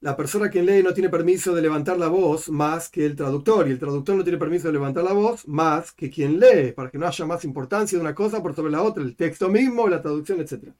La 0.00 0.16
persona 0.16 0.50
que 0.50 0.62
lee 0.62 0.82
no 0.82 0.94
tiene 0.94 1.08
permiso 1.08 1.54
de 1.54 1.62
levantar 1.62 1.98
la 1.98 2.08
voz 2.08 2.48
más 2.48 2.88
que 2.88 3.04
el 3.04 3.16
traductor, 3.16 3.68
y 3.68 3.72
el 3.72 3.78
traductor 3.78 4.16
no 4.16 4.22
tiene 4.22 4.38
permiso 4.38 4.68
de 4.68 4.74
levantar 4.74 5.04
la 5.04 5.12
voz 5.12 5.46
más 5.48 5.92
que 5.92 6.10
quien 6.10 6.38
lee, 6.38 6.72
para 6.72 6.90
que 6.90 6.98
no 6.98 7.06
haya 7.06 7.26
más 7.26 7.44
importancia 7.44 7.98
de 7.98 8.02
una 8.02 8.14
cosa 8.14 8.42
por 8.42 8.54
sobre 8.54 8.72
la 8.72 8.82
otra, 8.82 9.02
el 9.02 9.16
texto 9.16 9.48
mismo, 9.48 9.88
la 9.88 10.00
traducción, 10.00 10.40
etc. 10.40 10.72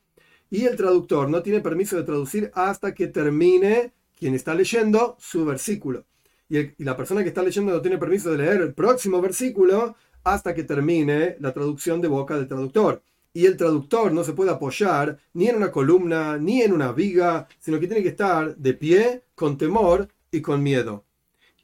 Y 0.50 0.64
el 0.64 0.76
traductor 0.76 1.28
no 1.28 1.42
tiene 1.42 1.60
permiso 1.60 1.96
de 1.96 2.04
traducir 2.04 2.50
hasta 2.54 2.94
que 2.94 3.08
termine 3.08 3.92
quien 4.18 4.34
está 4.34 4.54
leyendo 4.54 5.16
su 5.18 5.44
versículo. 5.44 6.04
Y, 6.48 6.82
la 6.82 6.96
persona 6.96 7.22
que 7.22 7.28
está 7.28 7.42
leyendo 7.42 7.72
no 7.72 7.82
tiene 7.82 7.98
permiso 7.98 8.30
de 8.30 8.38
leer 8.38 8.60
el 8.62 8.74
próximo 8.74 9.20
versículo 9.20 9.96
hasta 10.24 10.54
que 10.54 10.64
termine 10.64 11.36
la 11.40 11.52
traducción 11.52 12.00
de 12.00 12.08
boca 12.08 12.36
del 12.36 12.48
traductor. 12.48 13.02
Y 13.32 13.46
el 13.46 13.56
traductor 13.56 14.12
no 14.12 14.24
se 14.24 14.32
puede 14.32 14.50
apoyar 14.50 15.18
ni 15.34 15.48
en 15.48 15.56
una 15.56 15.70
columna, 15.70 16.38
ni 16.38 16.62
en 16.62 16.72
una 16.72 16.92
viga, 16.92 17.46
sino 17.58 17.78
que 17.78 17.86
tiene 17.86 18.02
que 18.02 18.08
estar 18.10 18.56
de 18.56 18.74
pie, 18.74 19.24
con 19.34 19.58
temor 19.58 20.08
y 20.30 20.40
con 20.40 20.62
miedo. 20.62 21.04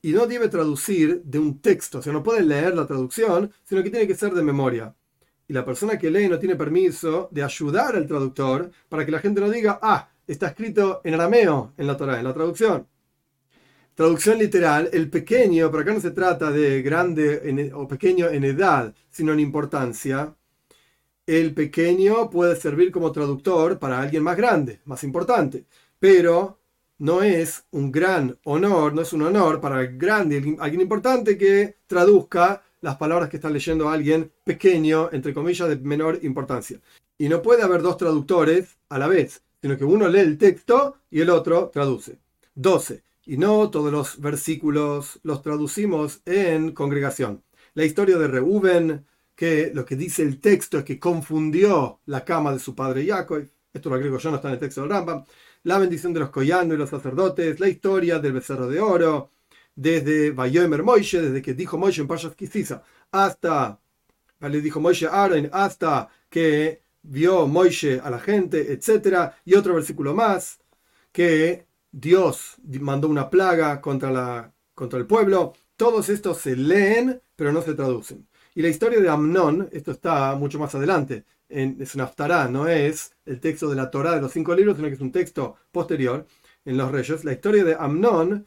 Y 0.03 0.13
no 0.13 0.27
debe 0.27 0.49
traducir 0.49 1.23
de 1.25 1.39
un 1.39 1.61
texto, 1.61 1.99
o 1.99 2.03
sea, 2.03 2.13
no 2.13 2.23
puede 2.23 2.43
leer 2.43 2.75
la 2.75 2.87
traducción, 2.87 3.53
sino 3.65 3.83
que 3.83 3.91
tiene 3.91 4.07
que 4.07 4.17
ser 4.17 4.35
de 4.35 4.43
memoria. 4.43 4.95
Y 5.53 5.55
la 5.55 5.67
persona 5.67 5.99
que 5.99 6.11
lee 6.11 6.31
no 6.31 6.39
tiene 6.39 6.57
permiso 6.57 7.29
de 7.31 7.43
ayudar 7.43 7.95
al 7.95 8.07
traductor 8.07 8.71
para 8.89 9.05
que 9.05 9.13
la 9.13 9.19
gente 9.19 9.39
no 9.39 9.51
diga, 9.51 9.79
ah, 9.83 10.09
está 10.27 10.47
escrito 10.47 11.03
en 11.05 11.13
arameo 11.13 11.75
en 11.77 11.87
la 11.87 11.95
Torah, 11.95 12.19
en 12.19 12.25
la 12.25 12.33
traducción. 12.33 12.87
Traducción 13.95 14.39
literal, 14.39 14.89
el 14.95 15.11
pequeño, 15.11 15.71
pero 15.71 15.83
acá 15.83 15.93
no 15.93 16.01
se 16.01 16.13
trata 16.13 16.51
de 16.51 16.81
grande 16.81 17.43
e, 17.45 17.71
o 17.75 17.87
pequeño 17.87 18.31
en 18.31 18.45
edad, 18.45 18.95
sino 19.11 19.35
en 19.35 19.41
importancia. 19.41 20.35
El 21.27 21.53
pequeño 21.53 22.31
puede 22.31 22.57
servir 22.57 22.91
como 22.91 23.13
traductor 23.13 23.79
para 23.79 24.01
alguien 24.01 24.23
más 24.23 24.39
grande, 24.39 24.81
más 24.87 25.05
importante, 25.05 25.67
pero 25.99 26.61
no 26.97 27.23
es 27.23 27.67
un 27.73 27.93
gran 27.93 28.39
honor, 28.45 28.95
no 28.95 29.03
es 29.03 29.13
un 29.13 29.21
honor 29.21 29.61
para 29.61 29.83
el 29.83 29.99
grande, 29.99 30.57
alguien 30.61 30.81
importante 30.81 31.37
que 31.37 31.77
traduzca 31.87 32.63
las 32.83 32.97
palabras 32.97 33.31
que 33.31 33.37
está 33.37 33.49
leyendo 33.49 33.89
alguien 33.89 34.31
pequeño, 34.45 35.09
entre 35.13 35.33
comillas, 35.33 35.69
de 35.69 35.77
menor 35.77 36.19
importancia. 36.23 36.79
Y 37.17 37.29
no 37.29 37.41
puede 37.41 37.63
haber 37.63 37.81
dos 37.81 37.97
traductores 37.97 38.77
a 38.91 38.99
la 38.99 39.09
vez, 39.09 39.43
sino 39.63 39.79
que 39.79 39.85
uno 39.85 40.09
lee 40.09 40.21
el 40.21 40.37
texto 40.37 40.97
y 41.11 41.21
el 41.21 41.31
otro 41.31 41.71
traduce. 41.73 42.19
12 42.55 43.03
y 43.25 43.37
no 43.37 43.71
todos 43.71 43.93
los 43.93 44.21
versículos 44.21 45.21
los 45.23 45.43
traducimos 45.43 46.21
en 46.27 46.73
congregación. 46.73 47.43
La 47.75 47.85
historia 47.85 48.19
de 48.19 48.29
Reuben, 48.29 49.07
que 49.35 49.71
lo 49.73 49.85
que 49.85 49.97
dice 49.97 50.23
el 50.23 50.41
texto 50.41 50.79
es 50.79 50.85
que 50.85 50.99
confundió 50.99 52.01
la 52.07 52.25
cama 52.25 52.53
de 52.53 52.59
su 52.59 52.75
padre 52.75 53.07
Jacob, 53.07 53.45
esto 53.73 53.89
lo 53.89 53.95
agrego 53.95 54.19
yo, 54.19 54.31
no 54.31 54.37
está 54.37 54.49
en 54.49 54.55
el 54.55 54.61
texto 54.61 54.83
del 54.83 54.91
Rambam, 54.91 55.25
la 55.65 55.79
bendición 55.79 56.13
de 56.13 56.21
los 56.21 56.31
collanos 56.31 56.75
y 56.75 56.79
los 56.79 56.91
sacerdotes, 56.91 57.61
la 57.61 57.69
historia 57.69 58.19
del 58.19 58.33
becerro 58.33 58.69
de 58.69 58.81
oro, 58.81 59.31
desde 59.75 60.31
Bayomer 60.31 60.83
Moishe, 60.83 61.21
desde 61.21 61.43
que 61.43 61.55
dijo 61.55 61.79
Moishe 61.79 62.03
en 62.03 62.09
Parshas 62.09 62.35
Kisisa, 62.35 62.83
hasta, 63.11 63.81
le 64.41 64.61
dijo 64.61 64.81
Moishe 64.81 65.07
Aaron, 65.07 65.49
hasta 65.53 66.09
que 66.29 66.83
vio 67.03 67.47
Moishe 67.47 68.01
a 68.01 68.11
la 68.11 68.19
gente, 68.19 68.73
etc. 68.73 69.33
Y 69.45 69.55
otro 69.55 69.75
versículo 69.75 70.15
más, 70.15 70.61
que 71.13 71.67
Dios 71.91 72.57
mandó 72.81 73.09
una 73.09 73.31
plaga 73.31 73.81
contra, 73.81 74.11
la, 74.11 74.53
contra 74.75 74.99
el 74.99 75.07
pueblo. 75.07 75.53
Todos 75.77 76.09
estos 76.09 76.39
se 76.39 76.57
leen, 76.57 77.21
pero 77.37 77.53
no 77.53 77.63
se 77.63 77.75
traducen. 77.75 78.27
Y 78.55 78.63
la 78.63 78.69
historia 78.69 79.01
de 79.01 79.09
Amnón, 79.09 79.69
esto 79.73 79.93
está 79.93 80.35
mucho 80.35 80.59
más 80.59 80.75
adelante, 80.75 81.25
en, 81.49 81.77
es 81.81 81.95
una 81.95 82.05
aftará, 82.05 82.49
no 82.49 82.67
es 82.69 83.13
el 83.25 83.41
texto 83.41 83.69
de 83.69 83.77
la 83.77 83.91
Torah 83.91 84.15
de 84.15 84.21
los 84.21 84.33
cinco 84.33 84.55
libros, 84.55 84.77
sino 84.77 84.89
que 84.89 84.95
es 84.95 85.01
un 85.01 85.13
texto 85.13 85.57
posterior 85.71 86.27
en 86.65 86.77
los 86.77 86.91
reyes. 86.91 87.25
La 87.25 87.33
historia 87.33 87.65
de 87.65 87.75
Amnón, 87.75 88.47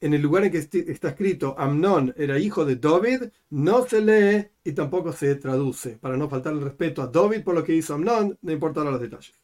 en 0.00 0.14
el 0.14 0.22
lugar 0.22 0.44
en 0.44 0.52
que 0.52 0.58
está 0.58 1.08
escrito 1.08 1.54
Amnón 1.58 2.14
era 2.16 2.38
hijo 2.38 2.64
de 2.64 2.76
David, 2.76 3.24
no 3.50 3.86
se 3.86 4.00
lee 4.00 4.48
y 4.64 4.72
tampoco 4.72 5.12
se 5.12 5.34
traduce, 5.36 5.96
para 5.96 6.16
no 6.16 6.28
faltar 6.28 6.52
el 6.52 6.60
respeto 6.60 7.02
a 7.02 7.08
David 7.08 7.42
por 7.42 7.54
lo 7.54 7.64
que 7.64 7.74
hizo 7.74 7.94
Amnón, 7.94 8.38
no 8.42 8.52
importa 8.52 8.84
los 8.84 9.00
detalles. 9.00 9.34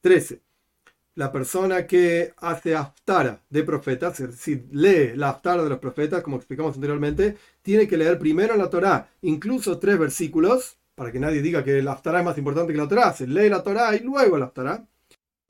13 0.00 0.40
la 1.14 1.32
persona 1.32 1.86
que 1.86 2.32
hace 2.38 2.74
aftara 2.74 3.42
de 3.50 3.62
profetas, 3.64 4.18
es 4.20 4.30
decir, 4.30 4.66
lee 4.72 5.12
la 5.16 5.30
aftara 5.30 5.62
de 5.62 5.68
los 5.68 5.78
profetas, 5.78 6.22
como 6.22 6.36
explicamos 6.36 6.76
anteriormente, 6.76 7.36
tiene 7.62 7.86
que 7.86 7.96
leer 7.96 8.18
primero 8.18 8.56
la 8.56 8.70
Torá, 8.70 9.10
incluso 9.22 9.78
tres 9.78 9.98
versículos, 9.98 10.78
para 10.94 11.12
que 11.12 11.18
nadie 11.18 11.42
diga 11.42 11.64
que 11.64 11.82
la 11.82 11.92
aftara 11.92 12.20
es 12.20 12.24
más 12.24 12.38
importante 12.38 12.72
que 12.72 12.78
la 12.78 12.88
Torá, 12.88 13.12
se 13.12 13.26
lee 13.26 13.48
la 13.48 13.62
Torá 13.62 13.94
y 13.94 14.00
luego 14.00 14.38
la 14.38 14.46
aftara, 14.46 14.86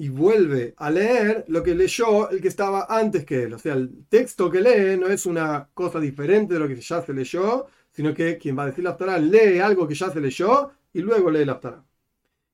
y 0.00 0.08
vuelve 0.08 0.74
a 0.78 0.90
leer 0.90 1.44
lo 1.48 1.62
que 1.62 1.74
leyó 1.74 2.30
el 2.30 2.40
que 2.40 2.48
estaba 2.48 2.86
antes 2.88 3.24
que 3.24 3.44
él. 3.44 3.52
O 3.54 3.58
sea, 3.58 3.74
el 3.74 4.06
texto 4.08 4.50
que 4.50 4.60
lee 4.60 4.98
no 4.98 5.08
es 5.08 5.26
una 5.26 5.68
cosa 5.74 6.00
diferente 6.00 6.54
de 6.54 6.60
lo 6.60 6.68
que 6.68 6.80
ya 6.80 7.02
se 7.02 7.12
leyó, 7.12 7.66
sino 7.92 8.14
que 8.14 8.38
quien 8.38 8.56
va 8.58 8.62
a 8.62 8.66
decir 8.66 8.82
la 8.84 8.90
aftara 8.90 9.18
lee 9.18 9.58
algo 9.60 9.86
que 9.86 9.94
ya 9.94 10.10
se 10.10 10.20
leyó 10.20 10.70
y 10.92 11.00
luego 11.02 11.30
lee 11.30 11.44
la 11.44 11.52
aftara 11.52 11.84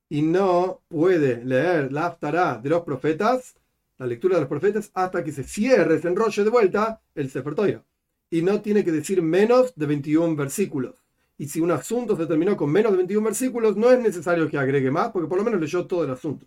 y 0.09 0.23
no 0.23 0.83
puede 0.89 1.45
leer 1.45 1.93
la 1.93 2.07
Aftará 2.07 2.59
de 2.63 2.69
los 2.69 2.83
profetas, 2.83 3.55
la 3.99 4.07
lectura 4.07 4.37
de 4.37 4.43
los 4.43 4.49
profetas, 4.49 4.91
hasta 4.95 5.25
que 5.25 5.33
se 5.33 5.45
cierre, 5.45 6.01
se 6.01 6.09
enrolle 6.09 6.45
de 6.45 6.51
vuelta 6.51 7.01
el 7.15 7.31
Sefer 7.31 7.83
Y 8.31 8.43
no 8.43 8.61
tiene 8.61 8.85
que 8.85 8.93
decir 8.93 9.23
menos 9.23 9.75
de 9.77 9.87
21 9.87 10.37
versículos. 10.37 10.97
Y 11.39 11.49
si 11.49 11.61
un 11.61 11.71
asunto 11.71 12.17
se 12.17 12.27
terminó 12.27 12.57
con 12.57 12.71
menos 12.71 12.93
de 12.93 12.99
21 12.99 13.25
versículos, 13.25 13.77
no 13.77 13.91
es 13.91 14.01
necesario 14.01 14.49
que 14.49 14.59
agregue 14.59 14.91
más, 14.91 15.11
porque 15.11 15.29
por 15.29 15.39
lo 15.39 15.45
menos 15.45 15.61
leyó 15.61 15.87
todo 15.87 16.05
el 16.05 16.11
asunto. 16.11 16.47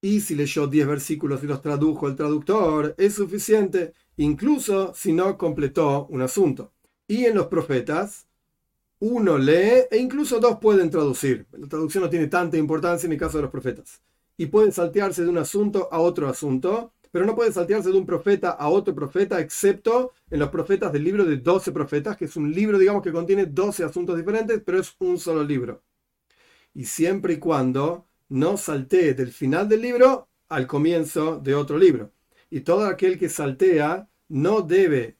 Y 0.00 0.20
si 0.20 0.36
leyó 0.36 0.68
10 0.68 0.86
versículos 0.86 1.42
y 1.42 1.46
los 1.46 1.60
tradujo 1.60 2.06
el 2.06 2.14
traductor, 2.14 2.94
es 2.98 3.14
suficiente, 3.14 3.94
incluso 4.16 4.92
si 4.94 5.12
no 5.12 5.36
completó 5.36 6.06
un 6.06 6.22
asunto. 6.22 6.72
Y 7.08 7.24
en 7.24 7.34
los 7.34 7.48
profetas, 7.48 8.28
uno 9.00 9.38
lee 9.38 9.86
e 9.90 9.98
incluso 9.98 10.40
dos 10.40 10.58
pueden 10.60 10.90
traducir. 10.90 11.46
La 11.52 11.68
traducción 11.68 12.04
no 12.04 12.10
tiene 12.10 12.28
tanta 12.28 12.56
importancia 12.56 13.06
en 13.06 13.12
el 13.12 13.18
caso 13.18 13.38
de 13.38 13.42
los 13.42 13.50
profetas. 13.50 14.02
Y 14.36 14.46
pueden 14.46 14.72
saltearse 14.72 15.22
de 15.22 15.28
un 15.28 15.38
asunto 15.38 15.88
a 15.90 15.98
otro 15.98 16.28
asunto, 16.28 16.92
pero 17.10 17.24
no 17.24 17.34
pueden 17.34 17.52
saltearse 17.52 17.90
de 17.90 17.98
un 17.98 18.06
profeta 18.06 18.50
a 18.50 18.68
otro 18.68 18.94
profeta, 18.94 19.40
excepto 19.40 20.12
en 20.30 20.40
los 20.40 20.50
profetas 20.50 20.92
del 20.92 21.04
libro 21.04 21.24
de 21.24 21.38
12 21.38 21.72
profetas, 21.72 22.16
que 22.16 22.26
es 22.26 22.36
un 22.36 22.52
libro, 22.52 22.78
digamos, 22.78 23.02
que 23.02 23.12
contiene 23.12 23.46
12 23.46 23.84
asuntos 23.84 24.16
diferentes, 24.16 24.60
pero 24.64 24.78
es 24.78 24.94
un 25.00 25.18
solo 25.18 25.42
libro. 25.42 25.82
Y 26.74 26.84
siempre 26.84 27.34
y 27.34 27.38
cuando 27.38 28.07
no 28.28 28.56
saltee 28.56 29.14
del 29.14 29.32
final 29.32 29.68
del 29.68 29.82
libro 29.82 30.28
al 30.48 30.66
comienzo 30.66 31.38
de 31.38 31.54
otro 31.54 31.78
libro. 31.78 32.12
Y 32.50 32.60
todo 32.60 32.86
aquel 32.86 33.18
que 33.18 33.28
saltea 33.28 34.08
no 34.28 34.62
debe 34.62 35.16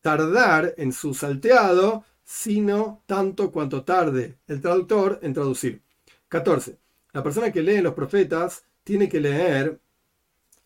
tardar 0.00 0.74
en 0.76 0.92
su 0.92 1.14
salteado 1.14 2.04
sino 2.24 3.02
tanto 3.06 3.50
cuanto 3.50 3.84
tarde 3.84 4.38
el 4.46 4.60
traductor 4.60 5.18
en 5.22 5.34
traducir. 5.34 5.82
14. 6.28 6.78
La 7.12 7.22
persona 7.22 7.52
que 7.52 7.62
lee 7.62 7.82
los 7.82 7.94
profetas 7.94 8.64
tiene 8.84 9.08
que 9.08 9.20
leer 9.20 9.80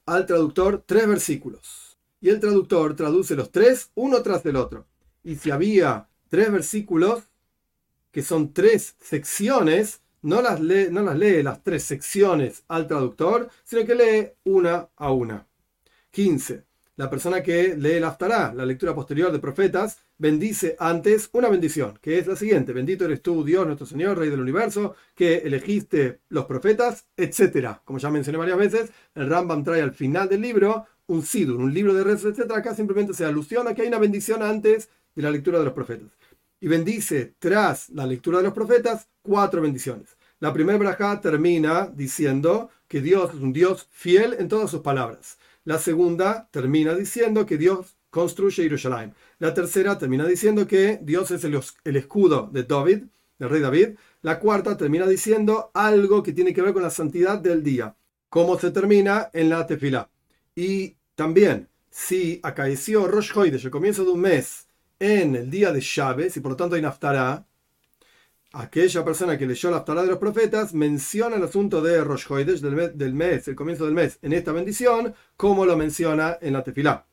al 0.07 0.27
traductor 0.27 0.85
tres 0.87 1.09
versículos. 1.09 1.99
Y 2.21 2.29
el 2.29 2.41
traductor 2.41 2.95
traduce 2.95 3.35
los 3.35 3.51
tres 3.51 3.91
uno 3.95 4.23
tras 4.23 4.43
del 4.43 4.57
otro. 4.57 4.87
Y 5.25 5.37
si 5.37 5.51
había 5.51 6.09
tres 6.29 6.53
versículos, 6.53 7.25
que 8.13 8.23
son 8.23 8.53
tres 8.53 8.95
secciones, 9.01 10.01
no 10.23 10.43
las 10.43 10.61
lee, 10.61 10.89
no 10.91 11.03
las, 11.03 11.17
lee 11.17 11.43
las 11.43 11.63
tres 11.63 11.85
secciones 11.85 12.65
al 12.69 12.87
traductor, 12.87 13.49
sino 13.65 13.85
que 13.85 13.95
lee 13.95 14.29
una 14.45 14.89
a 14.97 15.13
una. 15.13 15.47
15. 16.11 16.65
La 16.97 17.11
persona 17.11 17.43
que 17.43 17.77
lee 17.77 17.93
el 17.93 18.05
Aftará, 18.05 18.55
la 18.55 18.65
lectura 18.65 18.95
posterior 18.95 19.31
de 19.31 19.39
profetas, 19.39 19.99
bendice 20.17 20.77
antes 20.79 21.29
una 21.33 21.51
bendición, 21.51 21.99
que 22.01 22.19
es 22.19 22.27
la 22.27 22.37
siguiente: 22.37 22.73
Bendito 22.73 23.05
eres 23.05 23.21
tú, 23.21 23.45
Dios, 23.45 23.67
nuestro 23.67 23.87
Señor, 23.87 24.17
Rey 24.17 24.31
del 24.31 24.41
universo, 24.41 24.97
que 25.15 25.39
elegiste 25.39 26.21
los 26.31 26.47
profetas, 26.47 27.05
etc. 27.19 27.81
Como 27.85 27.99
ya 27.99 28.11
mencioné 28.11 28.39
varias 28.39 28.57
veces, 28.57 28.91
el 29.15 29.29
Rambam 29.29 29.63
trae 29.63 29.83
al 29.83 29.93
final 29.93 30.31
del 30.31 30.41
libro 30.41 30.87
un 31.07 31.23
sidur, 31.23 31.61
un 31.61 31.75
libro 31.75 31.93
de 31.93 32.03
rezos, 32.03 32.39
etc. 32.39 32.51
Acá 32.53 32.75
simplemente 32.75 33.13
se 33.13 33.27
alusiona 33.27 33.75
que 33.75 33.83
hay 33.83 33.89
una 33.89 33.99
bendición 33.99 34.43
antes 34.43 34.89
de 35.15 35.23
la 35.23 35.31
lectura 35.31 35.59
de 35.59 35.67
los 35.67 35.75
profetas. 35.75 36.09
Y 36.61 36.69
bendice 36.69 37.35
tras 37.39 37.91
la 37.91 38.07
lectura 38.07 38.39
de 38.39 38.45
los 38.45 38.55
profetas 38.55 39.09
cuatro 39.23 39.63
bendiciones. 39.63 40.17
La 40.39 40.53
primera 40.53 40.79
braja 40.79 41.21
termina 41.21 41.87
diciendo 41.87 42.71
que 42.89 43.01
Dios 43.01 43.35
es 43.35 43.41
un 43.41 43.53
Dios 43.53 43.89
fiel 43.91 44.37
en 44.39 44.49
todas 44.49 44.71
sus 44.71 44.81
palabras. 44.81 45.39
La 45.65 45.79
segunda 45.79 46.49
termina 46.51 46.95
diciendo 46.95 47.47
que 47.47 47.57
Dios 47.57 47.97
construye 48.11 48.63
Jerusalén. 48.63 49.15
La 49.39 49.53
tercera 49.53 49.99
termina 49.99 50.27
diciendo 50.27 50.67
que 50.67 50.99
Dios 51.03 51.31
es 51.31 51.45
el, 51.45 51.97
escudo 51.97 52.49
de 52.53 52.63
David, 52.63 53.05
del 53.39 53.51
rey 53.51 53.61
David. 53.61 53.89
La 54.23 54.39
cuarta 54.39 54.77
termina 54.77 55.07
diciendo 55.07 55.71
algo 55.75 56.23
que 56.23 56.33
tiene 56.33 56.55
que 56.55 56.63
ver 56.63 56.73
con 56.73 56.83
la 56.83 56.91
santidad 56.91 57.39
del 57.39 57.63
día, 57.63 57.97
como 58.29 58.59
se 58.59 58.71
termina 58.71 59.31
en 59.33 59.51
la 59.51 59.67
tefilá. 59.67 60.09
Y 60.55 60.97
también, 61.15 61.69
si 61.91 62.41
acaeció 62.43 63.07
Rosh 63.07 63.37
Hoidesh, 63.37 63.65
el 63.65 63.71
comienzo 63.71 64.05
de 64.05 64.11
un 64.13 64.21
mes, 64.21 64.66
en 64.99 65.37
el 65.37 65.51
día 65.51 65.73
de 65.73 65.81
Chávez, 65.81 66.37
y 66.37 66.41
por 66.41 66.53
lo 66.53 66.57
tanto 66.57 66.77
hay 66.77 66.83
Naftará, 66.83 67.47
aquella 68.53 69.05
persona 69.05 69.37
que 69.37 69.47
leyó 69.47 69.71
la 69.71 69.79
Naftará 69.79 70.03
de 70.03 70.09
los 70.09 70.19
profetas 70.19 70.73
menciona 70.73 71.37
el 71.37 71.45
asunto 71.45 71.83
de 71.83 72.03
Rosh 72.03 72.27
Hoidesh, 72.29 72.61
del 72.61 73.15
mes, 73.15 73.49
el 73.49 73.55
comienzo 73.55 73.85
del 73.85 73.95
mes, 73.95 74.19
en 74.23 74.33
esta 74.33 74.53
bendición, 74.53 75.15
como 75.37 75.67
lo 75.67 75.77
menciona 75.77 76.39
en 76.41 76.55
la 76.55 76.65
tefilá. 76.65 77.07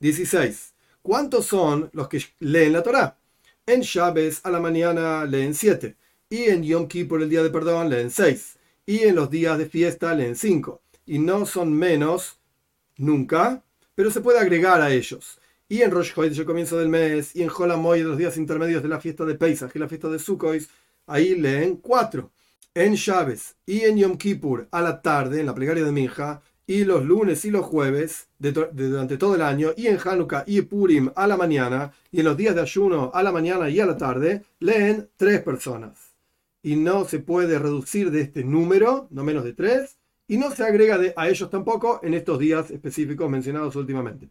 16. 0.00 0.74
¿Cuántos 1.02 1.46
son 1.46 1.90
los 1.92 2.08
que 2.08 2.22
leen 2.40 2.72
la 2.72 2.82
Torá? 2.82 3.18
En 3.66 3.82
Chávez 3.82 4.40
a 4.44 4.50
la 4.50 4.60
mañana 4.60 5.24
leen 5.24 5.54
7. 5.54 5.96
Y 6.28 6.44
en 6.44 6.62
Yom 6.62 6.88
Kippur, 6.88 7.22
el 7.22 7.28
día 7.28 7.42
de 7.42 7.50
perdón, 7.50 7.90
leen 7.90 8.10
6. 8.10 8.58
Y 8.86 9.00
en 9.00 9.14
los 9.14 9.30
días 9.30 9.58
de 9.58 9.66
fiesta 9.66 10.14
leen 10.14 10.36
5. 10.36 10.82
Y 11.06 11.18
no 11.18 11.46
son 11.46 11.72
menos 11.72 12.38
nunca, 12.96 13.62
pero 13.94 14.10
se 14.10 14.20
puede 14.20 14.38
agregar 14.38 14.80
a 14.80 14.90
ellos. 14.90 15.40
Y 15.68 15.82
en 15.82 15.90
Rosh 15.90 16.12
Hashanah, 16.12 16.36
el 16.36 16.44
comienzo 16.44 16.78
del 16.78 16.88
mes, 16.88 17.34
y 17.34 17.42
en 17.42 17.50
Holamoy, 17.50 18.02
los 18.02 18.16
días 18.16 18.36
intermedios 18.36 18.84
de 18.84 18.88
la 18.88 19.00
fiesta 19.00 19.24
de 19.24 19.34
Pesach 19.34 19.74
y 19.74 19.80
la 19.80 19.88
fiesta 19.88 20.08
de 20.08 20.20
Sukkot, 20.20 20.62
ahí 21.08 21.34
leen 21.34 21.76
4. 21.78 22.30
En 22.74 22.94
Chávez 22.94 23.56
y 23.66 23.80
en 23.80 23.96
Yom 23.96 24.16
Kippur 24.16 24.68
a 24.70 24.80
la 24.80 25.02
tarde, 25.02 25.40
en 25.40 25.46
la 25.46 25.54
plegaria 25.56 25.82
de 25.82 25.90
Minja, 25.90 26.40
y 26.68 26.84
los 26.84 27.04
lunes 27.04 27.44
y 27.44 27.50
los 27.50 27.66
jueves 27.66 28.28
durante 28.38 29.16
todo 29.16 29.34
el 29.34 29.42
año, 29.42 29.70
y 29.76 29.88
en 29.88 29.98
Hanukkah 29.98 30.44
y 30.46 30.62
Purim 30.62 31.10
a 31.16 31.26
la 31.26 31.36
mañana, 31.36 31.92
y 32.12 32.20
en 32.20 32.26
los 32.26 32.36
días 32.36 32.54
de 32.54 32.60
ayuno 32.60 33.10
a 33.12 33.22
la 33.24 33.32
mañana 33.32 33.68
y 33.68 33.80
a 33.80 33.86
la 33.86 33.96
tarde, 33.96 34.44
leen 34.60 35.08
tres 35.16 35.42
personas. 35.42 36.14
Y 36.62 36.76
no 36.76 37.06
se 37.06 37.18
puede 37.18 37.58
reducir 37.58 38.12
de 38.12 38.20
este 38.20 38.44
número, 38.44 39.08
no 39.10 39.24
menos 39.24 39.42
de 39.42 39.52
tres, 39.52 39.96
y 40.28 40.36
no 40.38 40.52
se 40.52 40.62
agrega 40.62 41.00
a 41.16 41.28
ellos 41.28 41.50
tampoco 41.50 41.98
en 42.04 42.14
estos 42.14 42.38
días 42.38 42.70
específicos 42.70 43.28
mencionados 43.28 43.74
últimamente. 43.74 44.28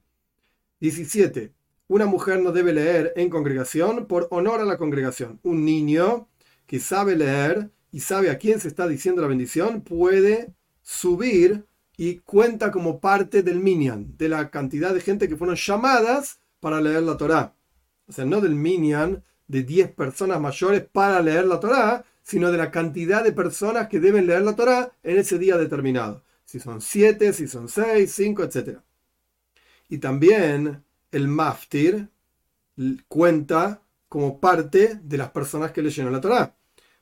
17. 0.85 1.51
Una 1.87 2.05
mujer 2.05 2.39
no 2.41 2.51
debe 2.51 2.71
leer 2.71 3.11
en 3.15 3.29
congregación 3.29 4.05
por 4.05 4.27
honor 4.29 4.59
a 4.59 4.65
la 4.65 4.77
congregación. 4.77 5.39
Un 5.41 5.65
niño 5.65 6.27
que 6.67 6.79
sabe 6.79 7.15
leer 7.15 7.71
y 7.91 8.01
sabe 8.01 8.29
a 8.29 8.37
quién 8.37 8.59
se 8.59 8.67
está 8.67 8.87
diciendo 8.87 9.21
la 9.21 9.27
bendición 9.27 9.81
puede 9.81 10.53
subir 10.83 11.65
y 11.97 12.17
cuenta 12.17 12.71
como 12.71 12.99
parte 12.99 13.41
del 13.41 13.59
minyan, 13.59 14.15
de 14.17 14.29
la 14.29 14.51
cantidad 14.51 14.93
de 14.93 15.01
gente 15.01 15.27
que 15.27 15.37
fueron 15.37 15.55
llamadas 15.55 16.39
para 16.59 16.81
leer 16.81 17.01
la 17.01 17.17
Torá. 17.17 17.55
O 18.07 18.11
sea, 18.11 18.25
no 18.25 18.41
del 18.41 18.53
minyan 18.53 19.23
de 19.47 19.63
10 19.63 19.91
personas 19.93 20.39
mayores 20.39 20.85
para 20.91 21.19
leer 21.21 21.45
la 21.45 21.59
Torá, 21.59 22.05
sino 22.21 22.51
de 22.51 22.59
la 22.59 22.69
cantidad 22.69 23.23
de 23.23 23.31
personas 23.31 23.87
que 23.87 23.99
deben 23.99 24.27
leer 24.27 24.43
la 24.43 24.55
Torá 24.55 24.91
en 25.01 25.17
ese 25.17 25.39
día 25.39 25.57
determinado. 25.57 26.23
Si 26.43 26.59
son 26.59 26.79
7, 26.79 27.33
si 27.33 27.47
son 27.47 27.69
6, 27.69 28.11
5, 28.11 28.43
etc. 28.43 28.79
Y 29.89 29.99
también 29.99 30.83
el 31.11 31.27
maftir 31.27 32.09
cuenta 33.07 33.81
como 34.09 34.39
parte 34.39 34.99
de 35.01 35.17
las 35.17 35.31
personas 35.31 35.71
que 35.71 35.81
leyeron 35.81 36.13
la 36.13 36.21
Torá, 36.21 36.55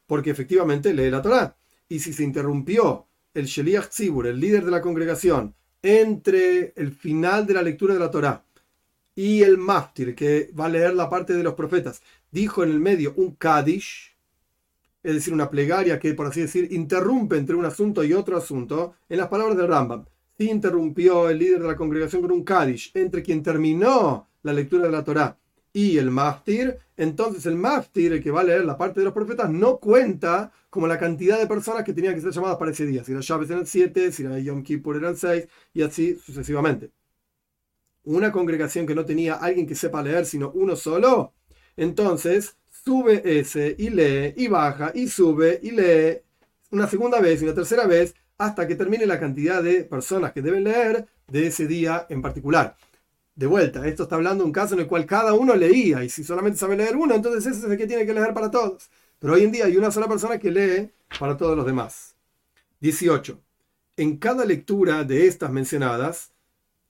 porque 0.07 0.31
efectivamente 0.31 0.93
lee 0.93 1.09
la 1.09 1.21
Torá. 1.21 1.55
Y 1.87 1.99
si 1.99 2.13
se 2.13 2.23
interrumpió 2.23 3.07
el 3.33 3.45
Sheliach 3.45 3.89
Tzibur, 3.89 4.27
el 4.27 4.39
líder 4.39 4.65
de 4.65 4.71
la 4.71 4.81
congregación, 4.81 5.55
entre 5.81 6.73
el 6.75 6.91
final 6.93 7.45
de 7.45 7.53
la 7.53 7.61
lectura 7.61 7.93
de 7.93 7.99
la 7.99 8.09
Torá 8.09 8.45
y 9.15 9.43
el 9.43 9.57
maftir, 9.57 10.15
que 10.15 10.51
va 10.57 10.65
a 10.65 10.69
leer 10.69 10.93
la 10.95 11.09
parte 11.09 11.33
de 11.33 11.43
los 11.43 11.53
profetas, 11.53 12.01
dijo 12.31 12.63
en 12.63 12.71
el 12.71 12.79
medio 12.79 13.13
un 13.17 13.35
Kadish, 13.35 14.15
es 15.03 15.13
decir, 15.13 15.33
una 15.33 15.49
plegaria 15.49 15.99
que, 15.99 16.13
por 16.13 16.27
así 16.27 16.41
decir, 16.41 16.71
interrumpe 16.71 17.37
entre 17.37 17.55
un 17.55 17.65
asunto 17.65 18.03
y 18.03 18.13
otro 18.13 18.37
asunto, 18.37 18.95
en 19.09 19.17
las 19.17 19.27
palabras 19.27 19.57
del 19.57 19.67
Rambam. 19.67 20.05
Si 20.37 20.49
interrumpió 20.49 21.29
el 21.29 21.37
líder 21.37 21.61
de 21.61 21.67
la 21.67 21.75
congregación 21.75 22.21
con 22.21 22.31
un 22.31 22.43
Kadish 22.43 22.91
entre 22.95 23.21
quien 23.21 23.43
terminó 23.43 24.27
la 24.41 24.53
lectura 24.53 24.85
de 24.85 24.91
la 24.91 25.03
Torá 25.03 25.37
y 25.71 25.97
el 25.97 26.11
maftir, 26.11 26.77
entonces 26.97 27.45
el 27.45 27.55
maftir, 27.55 28.13
el 28.13 28.23
que 28.23 28.31
va 28.31 28.41
a 28.41 28.43
leer 28.43 28.65
la 28.65 28.77
parte 28.77 28.99
de 28.99 29.05
los 29.05 29.13
profetas, 29.13 29.49
no 29.49 29.77
cuenta 29.77 30.51
como 30.69 30.87
la 30.87 30.97
cantidad 30.99 31.39
de 31.39 31.47
personas 31.47 31.83
que 31.83 31.93
tenían 31.93 32.15
que 32.15 32.21
ser 32.21 32.31
llamadas 32.31 32.57
para 32.57 32.71
ese 32.71 32.85
día. 32.85 33.03
Si 33.03 33.13
las 33.13 33.27
llaves 33.27 33.49
eran 33.49 33.65
siete, 33.65 34.11
si 34.11 34.23
la 34.23 34.39
Yom 34.39 34.63
Kippur 34.63 34.97
eran 34.97 35.15
seis, 35.15 35.47
y 35.73 35.81
así 35.81 36.15
sucesivamente. 36.15 36.91
Una 38.05 38.31
congregación 38.31 38.85
que 38.85 38.95
no 38.95 39.05
tenía 39.05 39.35
alguien 39.35 39.65
que 39.67 39.75
sepa 39.75 40.03
leer, 40.03 40.25
sino 40.25 40.51
uno 40.51 40.75
solo, 40.75 41.33
entonces 41.77 42.57
sube 42.69 43.21
ese 43.39 43.75
y 43.77 43.89
lee 43.89 44.33
y 44.35 44.47
baja 44.47 44.91
y 44.93 45.07
sube 45.07 45.59
y 45.61 45.71
lee 45.71 46.21
una 46.71 46.87
segunda 46.87 47.19
vez 47.21 47.41
y 47.41 47.45
una 47.45 47.53
tercera 47.53 47.85
vez 47.87 48.15
hasta 48.37 48.67
que 48.67 48.75
termine 48.75 49.05
la 49.05 49.19
cantidad 49.19 49.61
de 49.61 49.83
personas 49.83 50.33
que 50.33 50.41
deben 50.41 50.63
leer 50.63 51.07
de 51.27 51.47
ese 51.47 51.67
día 51.67 52.05
en 52.09 52.21
particular. 52.21 52.75
De 53.35 53.47
vuelta, 53.47 53.87
esto 53.87 54.03
está 54.03 54.15
hablando 54.15 54.43
de 54.43 54.47
un 54.47 54.53
caso 54.53 54.75
en 54.75 54.81
el 54.81 54.87
cual 54.87 55.05
cada 55.05 55.33
uno 55.33 55.55
leía 55.55 56.03
y 56.03 56.09
si 56.09 56.23
solamente 56.23 56.59
sabe 56.59 56.77
leer 56.77 56.95
uno, 56.95 57.15
entonces 57.15 57.45
ese 57.45 57.65
es 57.65 57.71
el 57.71 57.77
que 57.77 57.87
tiene 57.87 58.05
que 58.05 58.13
leer 58.13 58.33
para 58.33 58.51
todos. 58.51 58.89
Pero 59.19 59.33
hoy 59.33 59.43
en 59.43 59.51
día 59.51 59.65
hay 59.65 59.77
una 59.77 59.91
sola 59.91 60.07
persona 60.07 60.37
que 60.37 60.51
lee 60.51 60.91
para 61.19 61.37
todos 61.37 61.55
los 61.55 61.65
demás. 61.65 62.15
18. 62.81 63.39
En 63.97 64.17
cada 64.17 64.45
lectura 64.45 65.03
de 65.03 65.27
estas 65.27 65.51
mencionadas, 65.51 66.33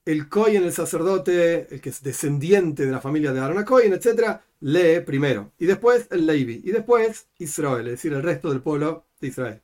el 0.06 0.28
Cohen, 0.28 0.64
el 0.64 0.74
sacerdote, 0.74 1.74
el 1.74 1.80
que 1.80 1.90
es 1.90 2.04
descendiente 2.04 2.86
de 2.86 2.92
la 2.92 3.00
familia 3.00 3.32
de 3.32 3.40
Aaron 3.40 3.64
Cohen, 3.64 3.94
etc., 3.94 4.40
lee 4.60 5.00
primero, 5.06 5.52
y 5.60 5.66
después 5.66 6.08
el 6.12 6.26
Levi, 6.26 6.62
y 6.64 6.72
después 6.72 7.28
Israel, 7.38 7.88
es 7.88 7.94
decir, 7.94 8.14
el 8.14 8.24
resto 8.24 8.50
del 8.50 8.62
pueblo 8.62 9.06
de 9.22 9.28
Israel. 9.28 9.62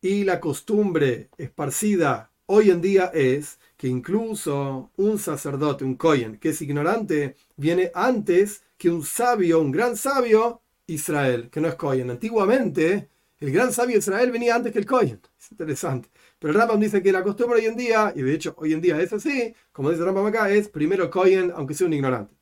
Y 0.00 0.22
la 0.22 0.38
costumbre 0.38 1.28
esparcida 1.38 2.30
hoy 2.46 2.70
en 2.70 2.80
día 2.80 3.10
es 3.12 3.58
que 3.76 3.88
incluso 3.88 4.92
un 4.96 5.18
sacerdote, 5.18 5.84
un 5.84 5.96
Cohen, 5.96 6.38
que 6.38 6.50
es 6.50 6.62
ignorante, 6.62 7.34
viene 7.56 7.90
antes 7.94 8.62
que 8.76 8.90
un 8.90 9.04
sabio, 9.04 9.60
un 9.60 9.72
gran 9.72 9.96
sabio, 9.96 10.62
Israel, 10.86 11.50
que 11.50 11.60
no 11.60 11.66
es 11.66 11.74
Cohen. 11.74 12.10
Antiguamente, 12.10 13.08
el 13.40 13.50
gran 13.50 13.72
sabio 13.72 13.98
Israel 13.98 14.30
venía 14.30 14.54
antes 14.54 14.72
que 14.72 14.78
el 14.78 14.86
Cohen. 14.86 15.20
Es 15.36 15.50
interesante. 15.50 16.10
Pero 16.38 16.52
Rambam 16.52 16.78
dice 16.78 17.02
que 17.02 17.10
la 17.10 17.24
costumbre 17.24 17.58
hoy 17.58 17.66
en 17.66 17.76
día, 17.76 18.12
y 18.14 18.22
de 18.22 18.34
hecho 18.34 18.54
hoy 18.56 18.74
en 18.74 18.80
día 18.80 19.00
es 19.00 19.12
así, 19.12 19.52
como 19.72 19.90
dice 19.90 20.04
Rambam 20.04 20.26
acá, 20.26 20.48
es 20.50 20.68
primero 20.68 21.10
Cohen, 21.10 21.52
aunque 21.56 21.74
sea 21.74 21.88
un 21.88 21.92
ignorante. 21.92 22.36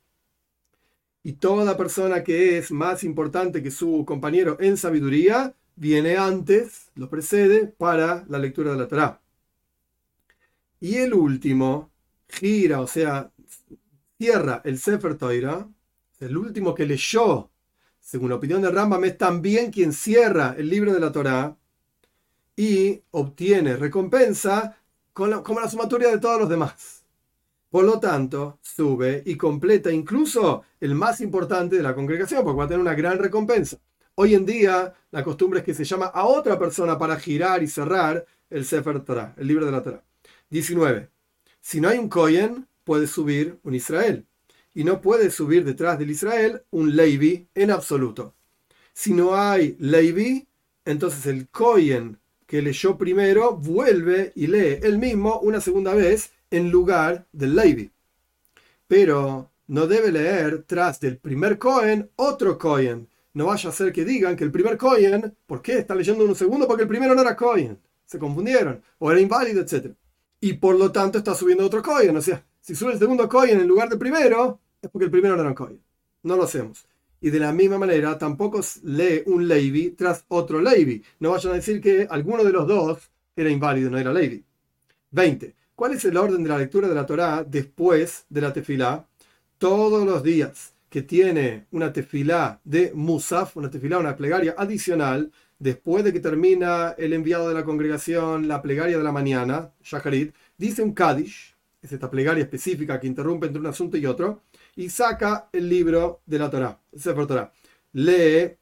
Y 1.23 1.33
toda 1.33 1.75
persona 1.75 2.23
que 2.23 2.59
es 2.59 2.71
más 2.71 3.03
importante 3.03 3.63
que 3.63 3.71
su 3.71 4.05
compañero 4.05 4.57
en 4.59 4.77
sabiduría, 4.77 5.55
viene 5.77 6.17
antes, 6.17 6.91
lo 6.95 7.09
precede, 7.09 7.67
para 7.67 8.25
la 8.27 8.39
lectura 8.39 8.71
de 8.71 8.77
la 8.77 8.87
Torah. 8.87 9.21
Y 10.79 10.97
el 10.97 11.13
último 11.13 11.91
gira, 12.27 12.81
o 12.81 12.87
sea, 12.87 13.31
cierra 14.17 14.61
el 14.65 14.77
Sefer 14.77 15.17
Torah, 15.17 15.67
el 16.19 16.37
último 16.37 16.75
que 16.75 16.85
leyó, 16.85 17.49
según 17.99 18.29
la 18.29 18.35
opinión 18.35 18.61
de 18.61 18.71
Rambam, 18.71 19.03
es 19.05 19.17
también 19.17 19.71
quien 19.71 19.93
cierra 19.93 20.55
el 20.57 20.69
libro 20.69 20.93
de 20.93 20.99
la 20.99 21.11
Torah 21.11 21.55
y 22.55 23.01
obtiene 23.11 23.75
recompensa 23.77 24.77
como 25.13 25.59
la 25.59 25.69
sumatoria 25.69 26.09
de 26.09 26.19
todos 26.19 26.39
los 26.39 26.49
demás. 26.49 27.03
Por 27.69 27.83
lo 27.83 27.99
tanto, 27.99 28.59
sube 28.61 29.23
y 29.25 29.35
completa 29.35 29.91
incluso 29.91 30.63
el 30.79 30.95
más 30.95 31.21
importante 31.21 31.75
de 31.75 31.83
la 31.83 31.93
congregación, 31.93 32.43
porque 32.43 32.57
va 32.57 32.63
a 32.63 32.67
tener 32.67 32.81
una 32.81 32.95
gran 32.95 33.19
recompensa. 33.19 33.77
Hoy 34.19 34.33
en 34.33 34.47
día, 34.47 34.95
la 35.11 35.23
costumbre 35.23 35.59
es 35.59 35.65
que 35.65 35.75
se 35.75 35.83
llama 35.83 36.07
a 36.07 36.25
otra 36.25 36.57
persona 36.57 36.97
para 36.97 37.19
girar 37.19 37.61
y 37.61 37.67
cerrar 37.67 38.25
el 38.49 38.65
Sefer 38.65 39.01
Torah, 39.01 39.35
el 39.37 39.45
libro 39.45 39.63
de 39.67 39.71
la 39.71 39.83
Torah. 39.83 40.03
19. 40.49 41.11
Si 41.61 41.79
no 41.79 41.87
hay 41.87 41.99
un 41.99 42.09
Cohen, 42.09 42.67
puede 42.83 43.05
subir 43.05 43.59
un 43.61 43.75
Israel. 43.75 44.25
Y 44.73 44.85
no 44.85 45.01
puede 45.01 45.29
subir 45.29 45.63
detrás 45.63 45.99
del 45.99 46.09
Israel 46.09 46.63
un 46.71 46.95
Levi 46.95 47.47
en 47.53 47.69
absoluto. 47.69 48.33
Si 48.91 49.13
no 49.13 49.35
hay 49.35 49.77
Levi, 49.79 50.47
entonces 50.83 51.27
el 51.27 51.47
Cohen 51.49 52.17
que 52.47 52.63
leyó 52.63 52.97
primero 52.97 53.55
vuelve 53.55 54.31
y 54.33 54.47
lee 54.47 54.79
él 54.81 54.97
mismo 54.97 55.39
una 55.41 55.61
segunda 55.61 55.93
vez 55.93 56.31
en 56.49 56.71
lugar 56.71 57.27
del 57.33 57.55
Levi. 57.55 57.91
Pero 58.87 59.51
no 59.67 59.85
debe 59.85 60.11
leer 60.11 60.63
tras 60.63 60.99
del 60.99 61.19
primer 61.19 61.59
Cohen 61.59 62.09
otro 62.15 62.57
Cohen. 62.57 63.07
No 63.37 63.45
vaya 63.45 63.69
a 63.69 63.71
ser 63.71 63.93
que 63.93 64.03
digan 64.03 64.35
que 64.35 64.43
el 64.43 64.49
primer 64.49 64.79
Cohen, 64.79 65.31
¿por 65.45 65.61
qué 65.61 65.77
está 65.77 65.93
leyendo 65.93 66.25
un 66.25 66.33
segundo? 66.33 66.67
Porque 66.67 66.81
el 66.81 66.87
primero 66.87 67.13
no 67.13 67.21
era 67.21 67.35
Cohen. 67.35 67.79
Se 68.03 68.17
confundieron. 68.17 68.81
O 68.97 69.11
era 69.11 69.21
inválido, 69.21 69.61
etc. 69.61 69.93
Y 70.39 70.53
por 70.53 70.75
lo 70.75 70.91
tanto 70.91 71.19
está 71.19 71.35
subiendo 71.35 71.63
otro 71.63 71.83
Cohen. 71.83 72.17
O 72.17 72.21
sea, 72.23 72.43
si 72.59 72.73
sube 72.73 72.93
el 72.93 72.97
segundo 72.97 73.29
Cohen 73.29 73.59
en 73.59 73.67
lugar 73.67 73.89
del 73.89 73.99
primero, 73.99 74.59
es 74.81 74.89
porque 74.89 75.05
el 75.05 75.11
primero 75.11 75.35
no 75.35 75.43
era 75.43 75.53
Cohen. 75.53 75.79
No 76.23 76.35
lo 76.35 76.45
hacemos. 76.45 76.87
Y 77.21 77.29
de 77.29 77.37
la 77.37 77.53
misma 77.53 77.77
manera, 77.77 78.17
tampoco 78.17 78.59
lee 78.81 79.21
un 79.27 79.47
Levi 79.47 79.91
tras 79.91 80.25
otro 80.29 80.59
Levi. 80.59 81.03
No 81.19 81.29
vayan 81.29 81.51
a 81.51 81.57
decir 81.57 81.79
que 81.79 82.07
alguno 82.09 82.43
de 82.43 82.51
los 82.51 82.67
dos 82.67 83.11
era 83.35 83.51
inválido, 83.51 83.91
no 83.91 83.99
era 83.99 84.11
Levi. 84.11 84.43
20. 85.11 85.55
¿Cuál 85.75 85.93
es 85.93 86.03
el 86.05 86.17
orden 86.17 86.41
de 86.41 86.49
la 86.49 86.57
lectura 86.57 86.87
de 86.87 86.95
la 86.95 87.05
Torá 87.05 87.43
después 87.43 88.25
de 88.29 88.41
la 88.41 88.51
tefilá? 88.51 89.05
Todos 89.59 90.07
los 90.07 90.23
días 90.23 90.73
que 90.89 91.01
tiene 91.01 91.67
una 91.71 91.91
tefilá 91.91 92.61
de 92.63 92.91
Musaf, 92.93 93.57
una 93.57 93.69
tefilá, 93.69 93.99
una 93.99 94.15
plegaria 94.15 94.55
adicional, 94.57 95.31
después 95.59 96.03
de 96.03 96.13
que 96.13 96.19
termina 96.19 96.95
el 96.97 97.13
enviado 97.13 97.47
de 97.49 97.55
la 97.55 97.63
congregación, 97.63 98.47
la 98.47 98.61
plegaria 98.61 98.97
de 98.97 99.03
la 99.03 99.11
mañana, 99.11 99.71
Shacharit, 99.83 100.33
dice 100.57 100.81
un 100.81 100.93
Kaddish, 100.93 101.55
es 101.81 101.91
esta 101.91 102.09
plegaria 102.09 102.43
específica 102.43 102.99
que 102.99 103.07
interrumpe 103.07 103.47
entre 103.47 103.59
un 103.59 103.67
asunto 103.67 103.97
y 103.97 104.05
otro, 104.05 104.43
y 104.75 104.89
saca 104.89 105.49
el 105.51 105.69
libro 105.69 106.21
de 106.25 106.39
la 106.39 106.49
Torá, 106.49 106.79
el 106.91 106.99
Sefer 106.99 107.27
Torah. 107.27 107.51
Lee 107.93 108.55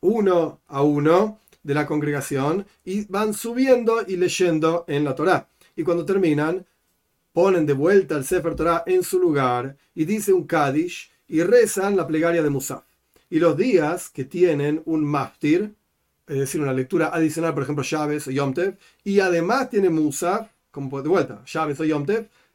uno 0.00 0.60
a 0.66 0.82
uno 0.82 1.40
de 1.62 1.74
la 1.74 1.86
congregación 1.86 2.66
y 2.84 3.04
van 3.06 3.34
subiendo 3.34 4.02
y 4.06 4.16
leyendo 4.16 4.84
en 4.88 5.04
la 5.04 5.14
Torá 5.14 5.50
y 5.76 5.82
cuando 5.82 6.04
terminan, 6.04 6.66
ponen 7.32 7.64
de 7.64 7.72
vuelta 7.72 8.16
el 8.16 8.24
Sefer 8.24 8.54
Torah 8.54 8.82
en 8.86 9.02
su 9.02 9.18
lugar 9.18 9.76
y 9.94 10.04
dice 10.04 10.32
un 10.32 10.46
Kaddish 10.46 11.10
y 11.30 11.42
rezan 11.42 11.96
la 11.96 12.06
plegaria 12.06 12.42
de 12.42 12.50
Musaf. 12.50 12.84
Y 13.30 13.38
los 13.38 13.56
días 13.56 14.10
que 14.10 14.24
tienen 14.24 14.82
un 14.84 15.04
Maftir, 15.04 15.74
es 16.26 16.38
decir, 16.38 16.60
una 16.60 16.72
lectura 16.72 17.10
adicional, 17.12 17.54
por 17.54 17.62
ejemplo, 17.62 17.84
Chávez 17.84 18.26
o 18.28 18.30
Yom 18.30 18.52
y 19.04 19.20
además 19.20 19.70
tiene 19.70 19.88
Musaf, 19.88 20.48
como 20.70 21.00
de 21.00 21.08
vuelta, 21.08 21.42
Chávez 21.44 21.80
o 21.80 21.84
Yom 21.84 22.04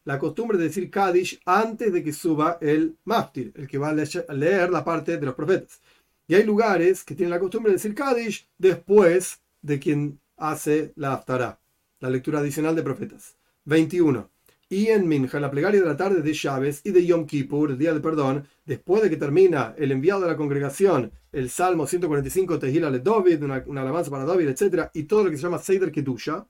la 0.03 0.19
costumbre 0.19 0.57
de 0.57 0.65
decir 0.65 0.91
Kaddish 0.91 1.41
antes 1.45 1.91
de 1.91 2.03
que 2.03 2.13
suba 2.13 2.59
el 2.61 2.95
Maftir, 3.05 3.51
el 3.55 3.67
que 3.67 3.79
va 3.79 3.89
a 3.89 4.33
leer 4.33 4.69
la 4.69 4.83
parte 4.83 5.17
de 5.17 5.25
los 5.25 5.33
profetas. 5.33 5.81
Y 6.27 6.35
hay 6.35 6.43
lugares 6.43 7.03
que 7.03 7.15
tienen 7.15 7.31
la 7.31 7.39
costumbre 7.39 7.71
de 7.71 7.77
decir 7.77 7.95
Kaddish 7.95 8.47
después 8.57 9.39
de 9.61 9.79
quien 9.79 10.19
hace 10.37 10.93
la 10.95 11.13
Haftarah 11.13 11.57
la 11.99 12.09
lectura 12.09 12.39
adicional 12.39 12.75
de 12.75 12.83
profetas. 12.83 13.35
21. 13.65 14.29
Y 14.75 14.89
en 14.89 15.07
Minja, 15.07 15.39
la 15.39 15.49
plegaria 15.49 15.79
de 15.79 15.87
la 15.87 15.95
tarde 15.95 16.21
de 16.21 16.33
Chávez 16.33 16.81
y 16.83 16.91
de 16.91 17.05
Yom 17.05 17.25
Kippur, 17.25 17.71
el 17.71 17.77
día 17.77 17.93
de 17.93 18.01
perdón, 18.01 18.45
después 18.65 19.01
de 19.01 19.09
que 19.09 19.15
termina 19.15 19.73
el 19.77 19.89
enviado 19.93 20.19
de 20.19 20.27
la 20.27 20.35
congregación, 20.35 21.13
el 21.31 21.49
Salmo 21.49 21.87
145, 21.87 22.59
Tehila 22.59 22.89
le 22.89 22.99
David, 22.99 23.41
una, 23.41 23.63
alabanza 23.79 24.11
para 24.11 24.25
David, 24.25 24.49
etc., 24.49 24.89
y 24.93 25.03
todo 25.03 25.23
lo 25.23 25.29
que 25.29 25.37
se 25.37 25.43
llama 25.43 25.59
Seider 25.59 25.93
Kedusha, 25.93 26.45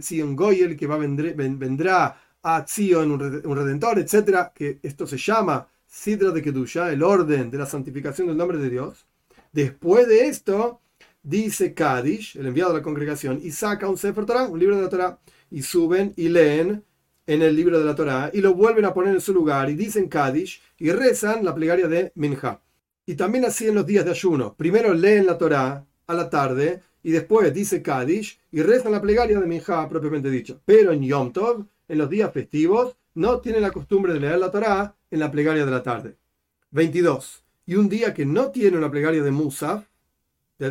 Zion 0.00 0.36
Goyel, 0.36 0.76
que 0.76 0.86
va 0.86 0.96
vendrá 0.96 2.20
a 2.40 2.64
Zion 2.68 3.10
un 3.10 3.56
redentor, 3.56 3.98
etc., 3.98 4.52
que 4.54 4.78
esto 4.80 5.04
se 5.08 5.18
llama 5.18 5.66
Sidra 5.88 6.30
de 6.30 6.42
Kedusha, 6.42 6.92
el 6.92 7.02
orden 7.02 7.50
de 7.50 7.58
la 7.58 7.66
santificación 7.66 8.28
del 8.28 8.36
nombre 8.36 8.58
de 8.58 8.70
Dios. 8.70 9.08
Después 9.50 10.06
de 10.06 10.28
esto, 10.28 10.82
dice 11.20 11.74
Kadish, 11.74 12.36
el 12.36 12.46
enviado 12.46 12.70
de 12.72 12.78
la 12.78 12.84
congregación, 12.84 13.40
y 13.42 13.50
saca 13.50 13.88
un 13.88 13.98
Sefer 13.98 14.24
Torah, 14.24 14.44
un 14.44 14.60
libro 14.60 14.76
de 14.76 14.82
la 14.82 14.88
Torah, 14.88 15.18
y 15.50 15.62
suben 15.62 16.14
y 16.16 16.28
leen 16.28 16.84
en 17.26 17.42
el 17.42 17.54
libro 17.54 17.78
de 17.78 17.84
la 17.84 17.94
Torah, 17.94 18.30
y 18.32 18.40
lo 18.40 18.54
vuelven 18.54 18.84
a 18.84 18.94
poner 18.94 19.14
en 19.14 19.20
su 19.20 19.32
lugar, 19.32 19.70
y 19.70 19.74
dicen 19.74 20.08
Kadish, 20.08 20.62
y 20.78 20.90
rezan 20.90 21.44
la 21.44 21.54
plegaria 21.54 21.88
de 21.88 22.12
Minha. 22.14 22.60
Y 23.06 23.14
también 23.14 23.44
así 23.44 23.68
en 23.68 23.74
los 23.74 23.86
días 23.86 24.04
de 24.04 24.12
ayuno. 24.12 24.54
Primero 24.54 24.94
leen 24.94 25.26
la 25.26 25.38
Torah 25.38 25.84
a 26.06 26.14
la 26.14 26.30
tarde, 26.30 26.82
y 27.02 27.10
después 27.10 27.52
dice 27.54 27.82
Kadish, 27.82 28.38
y 28.52 28.62
rezan 28.62 28.92
la 28.92 29.00
plegaria 29.00 29.38
de 29.38 29.46
Minha 29.46 29.88
propiamente 29.88 30.30
dicho. 30.30 30.60
Pero 30.64 30.92
en 30.92 31.02
Yom 31.02 31.32
Tov, 31.32 31.66
en 31.88 31.98
los 31.98 32.08
días 32.10 32.32
festivos, 32.32 32.96
no 33.14 33.40
tienen 33.40 33.62
la 33.62 33.70
costumbre 33.70 34.12
de 34.12 34.20
leer 34.20 34.38
la 34.38 34.50
Torah 34.50 34.94
en 35.10 35.20
la 35.20 35.30
plegaria 35.30 35.64
de 35.64 35.70
la 35.70 35.82
tarde. 35.82 36.16
22. 36.70 37.44
Y 37.66 37.74
un 37.74 37.88
día 37.88 38.14
que 38.14 38.24
no 38.24 38.50
tiene 38.50 38.76
una 38.76 38.90
plegaria 38.90 39.22
de 39.22 39.30
Musa, 39.30 39.88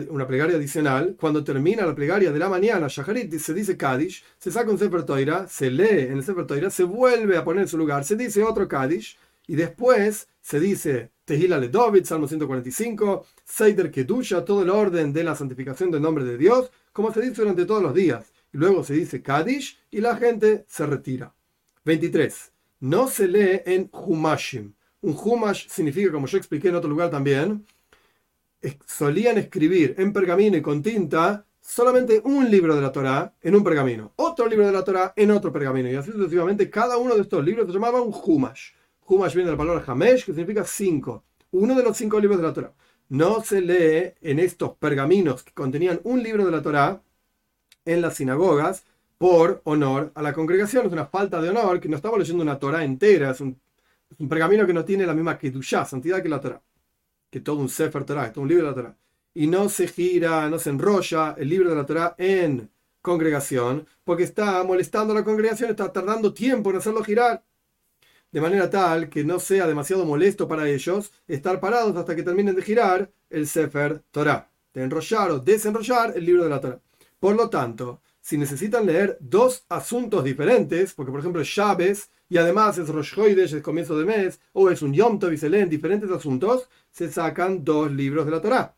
una 0.09 0.27
plegaria 0.27 0.57
adicional, 0.57 1.15
cuando 1.19 1.43
termina 1.43 1.85
la 1.85 1.95
plegaria 1.95 2.31
de 2.31 2.39
la 2.39 2.49
mañana, 2.49 2.87
Shaharit 2.87 3.33
se 3.37 3.53
dice 3.53 3.75
Kaddish, 3.75 4.23
se 4.37 4.51
saca 4.51 4.69
un 4.69 4.77
Sefer 4.77 5.05
se 5.47 5.71
lee 5.71 6.01
en 6.01 6.17
el 6.17 6.23
Sefer 6.23 6.71
se 6.71 6.83
vuelve 6.83 7.37
a 7.37 7.43
poner 7.43 7.63
en 7.63 7.67
su 7.67 7.77
lugar, 7.77 8.03
se 8.03 8.15
dice 8.15 8.43
otro 8.43 8.67
Kaddish, 8.67 9.17
y 9.47 9.55
después 9.55 10.27
se 10.41 10.59
dice 10.59 11.09
Tehila 11.25 11.57
le 11.57 11.69
David, 11.69 12.05
Salmo 12.05 12.27
145, 12.27 13.25
Seider 13.45 13.91
Kedusha, 13.91 14.45
todo 14.45 14.63
el 14.63 14.69
orden 14.69 15.11
de 15.13 15.23
la 15.23 15.35
santificación 15.35 15.91
del 15.91 16.01
nombre 16.01 16.23
de 16.23 16.37
Dios, 16.37 16.71
como 16.91 17.13
se 17.13 17.21
dice 17.21 17.41
durante 17.41 17.65
todos 17.65 17.81
los 17.81 17.93
días. 17.93 18.31
Y 18.53 18.57
luego 18.57 18.83
se 18.83 18.93
dice 18.93 19.21
Kaddish 19.21 19.79
y 19.91 20.01
la 20.01 20.15
gente 20.15 20.65
se 20.67 20.85
retira. 20.85 21.33
23. 21.85 22.51
No 22.81 23.07
se 23.07 23.27
lee 23.27 23.61
en 23.65 23.89
Humashim. 23.91 24.73
Un 25.01 25.15
Humash 25.15 25.67
significa, 25.69 26.11
como 26.11 26.27
yo 26.27 26.37
expliqué 26.37 26.69
en 26.69 26.75
otro 26.75 26.89
lugar 26.89 27.09
también, 27.09 27.65
solían 28.85 29.37
escribir 29.37 29.95
en 29.97 30.13
pergamino 30.13 30.57
y 30.57 30.61
con 30.61 30.81
tinta 30.81 31.45
solamente 31.61 32.21
un 32.23 32.49
libro 32.49 32.75
de 32.75 32.81
la 32.81 32.91
Torá 32.91 33.33
en 33.41 33.55
un 33.55 33.63
pergamino, 33.63 34.13
otro 34.15 34.47
libro 34.47 34.65
de 34.65 34.71
la 34.71 34.83
Torá 34.83 35.13
en 35.15 35.31
otro 35.31 35.51
pergamino, 35.51 35.89
y 35.89 35.95
así 35.95 36.11
sucesivamente. 36.11 36.69
Cada 36.69 36.97
uno 36.97 37.15
de 37.15 37.21
estos 37.21 37.43
libros 37.45 37.67
se 37.67 37.73
llamaba 37.73 38.01
un 38.01 38.13
Humash. 38.13 38.71
Humash 39.05 39.33
viene 39.35 39.51
de 39.51 39.55
la 39.55 39.57
palabra 39.57 39.83
Hamesh, 39.85 40.25
que 40.25 40.33
significa 40.33 40.63
cinco. 40.65 41.23
Uno 41.51 41.75
de 41.75 41.83
los 41.83 41.95
cinco 41.95 42.19
libros 42.19 42.39
de 42.39 42.47
la 42.47 42.53
Torá. 42.53 42.73
No 43.09 43.41
se 43.41 43.61
lee 43.61 44.13
en 44.21 44.39
estos 44.39 44.75
pergaminos 44.77 45.43
que 45.43 45.51
contenían 45.53 45.99
un 46.03 46.21
libro 46.21 46.45
de 46.45 46.51
la 46.51 46.61
Torá 46.61 47.01
en 47.85 48.01
las 48.01 48.15
sinagogas 48.15 48.83
por 49.17 49.61
honor 49.63 50.11
a 50.15 50.21
la 50.21 50.33
congregación. 50.33 50.85
Es 50.85 50.91
una 50.91 51.05
falta 51.05 51.41
de 51.41 51.49
honor 51.49 51.79
que 51.79 51.89
no 51.89 51.95
estamos 51.95 52.19
leyendo 52.19 52.43
una 52.43 52.59
Torá 52.59 52.83
entera, 52.83 53.31
es 53.31 53.41
un, 53.41 53.59
pergamino 54.27 54.65
que 54.65 54.73
no 54.73 54.85
tiene 54.85 55.05
la 55.05 55.13
misma 55.13 55.37
Kedushá, 55.37 55.85
santidad 55.85 56.21
que 56.21 56.29
la 56.29 56.39
Torá 56.39 56.61
que 57.29 57.39
todo 57.39 57.57
un 57.57 57.69
Sefer 57.69 58.03
Torah, 58.03 58.31
todo 58.31 58.43
un 58.43 58.49
libro 58.49 58.65
de 58.65 58.69
la 58.69 58.75
Torah, 58.75 58.97
y 59.33 59.47
no 59.47 59.69
se 59.69 59.87
gira, 59.87 60.49
no 60.49 60.59
se 60.59 60.69
enrolla 60.69 61.35
el 61.37 61.49
libro 61.49 61.69
de 61.69 61.75
la 61.75 61.85
Torah 61.85 62.15
en 62.17 62.69
congregación, 63.01 63.87
porque 64.03 64.23
está 64.23 64.63
molestando 64.63 65.13
a 65.13 65.17
la 65.17 65.23
congregación, 65.23 65.69
está 65.69 65.91
tardando 65.91 66.33
tiempo 66.33 66.69
en 66.69 66.77
hacerlo 66.77 67.03
girar, 67.03 67.43
de 68.31 68.41
manera 68.41 68.69
tal 68.69 69.09
que 69.09 69.23
no 69.23 69.39
sea 69.39 69.67
demasiado 69.67 70.05
molesto 70.05 70.47
para 70.47 70.67
ellos 70.69 71.11
estar 71.27 71.59
parados 71.59 71.95
hasta 71.95 72.15
que 72.15 72.23
terminen 72.23 72.55
de 72.55 72.61
girar 72.61 73.11
el 73.29 73.47
Sefer 73.47 74.03
Torah, 74.11 74.49
de 74.73 74.83
enrollar 74.83 75.31
o 75.31 75.39
desenrollar 75.39 76.13
el 76.15 76.25
libro 76.25 76.43
de 76.43 76.49
la 76.49 76.61
Torah. 76.61 76.79
Por 77.19 77.35
lo 77.35 77.49
tanto, 77.49 78.01
si 78.21 78.37
necesitan 78.37 78.85
leer 78.85 79.17
dos 79.19 79.65
asuntos 79.69 80.23
diferentes, 80.23 80.93
porque 80.93 81.11
por 81.11 81.19
ejemplo 81.19 81.43
Chávez 81.43 82.09
y 82.29 82.37
además 82.37 82.77
es 82.77 82.87
Rosh 82.89 83.19
Hoidesh, 83.19 83.55
es 83.55 83.63
comienzo 83.63 83.97
de 83.97 84.05
mes, 84.05 84.39
o 84.53 84.69
es 84.69 84.83
un 84.83 84.93
Yom 84.93 85.17
Tov 85.17 85.33
y 85.33 85.37
se 85.37 85.49
leen 85.49 85.67
diferentes 85.67 86.11
asuntos, 86.11 86.69
se 86.91 87.11
sacan 87.11 87.65
dos 87.65 87.91
libros 87.91 88.25
de 88.25 88.31
la 88.31 88.41
Torah. 88.41 88.75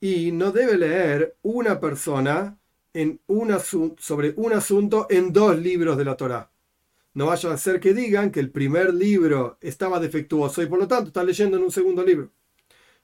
Y 0.00 0.30
no 0.30 0.52
debe 0.52 0.78
leer 0.78 1.36
una 1.42 1.80
persona 1.80 2.56
en 2.94 3.20
un 3.26 3.52
sobre 3.98 4.32
un 4.36 4.52
asunto 4.52 5.08
en 5.10 5.32
dos 5.32 5.58
libros 5.58 5.96
de 5.96 6.04
la 6.04 6.16
Torah. 6.16 6.50
No 7.14 7.26
vaya 7.26 7.52
a 7.52 7.56
ser 7.56 7.80
que 7.80 7.94
digan 7.94 8.30
que 8.30 8.38
el 8.38 8.50
primer 8.50 8.94
libro 8.94 9.58
estaba 9.60 9.98
defectuoso 9.98 10.62
y 10.62 10.66
por 10.66 10.78
lo 10.78 10.86
tanto 10.86 11.08
está 11.08 11.24
leyendo 11.24 11.56
en 11.56 11.64
un 11.64 11.72
segundo 11.72 12.04
libro. 12.04 12.30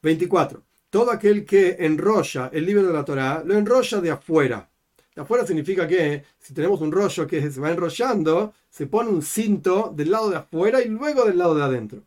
24. 0.02 0.62
Todo 0.88 1.10
aquel 1.10 1.44
que 1.44 1.76
enrolla 1.80 2.48
el 2.52 2.64
libro 2.64 2.86
de 2.86 2.92
la 2.92 3.04
Torah 3.04 3.42
lo 3.44 3.54
enrolla 3.54 4.00
de 4.00 4.10
afuera 4.12 4.70
de 5.14 5.22
afuera 5.22 5.46
significa 5.46 5.86
que 5.86 6.24
si 6.38 6.52
tenemos 6.52 6.80
un 6.80 6.90
rollo 6.90 7.26
que 7.26 7.50
se 7.50 7.60
va 7.60 7.70
enrollando, 7.70 8.52
se 8.68 8.86
pone 8.86 9.10
un 9.10 9.22
cinto 9.22 9.92
del 9.94 10.10
lado 10.10 10.30
de 10.30 10.36
afuera 10.36 10.82
y 10.82 10.88
luego 10.88 11.24
del 11.24 11.38
lado 11.38 11.54
de 11.54 11.62
adentro. 11.62 12.02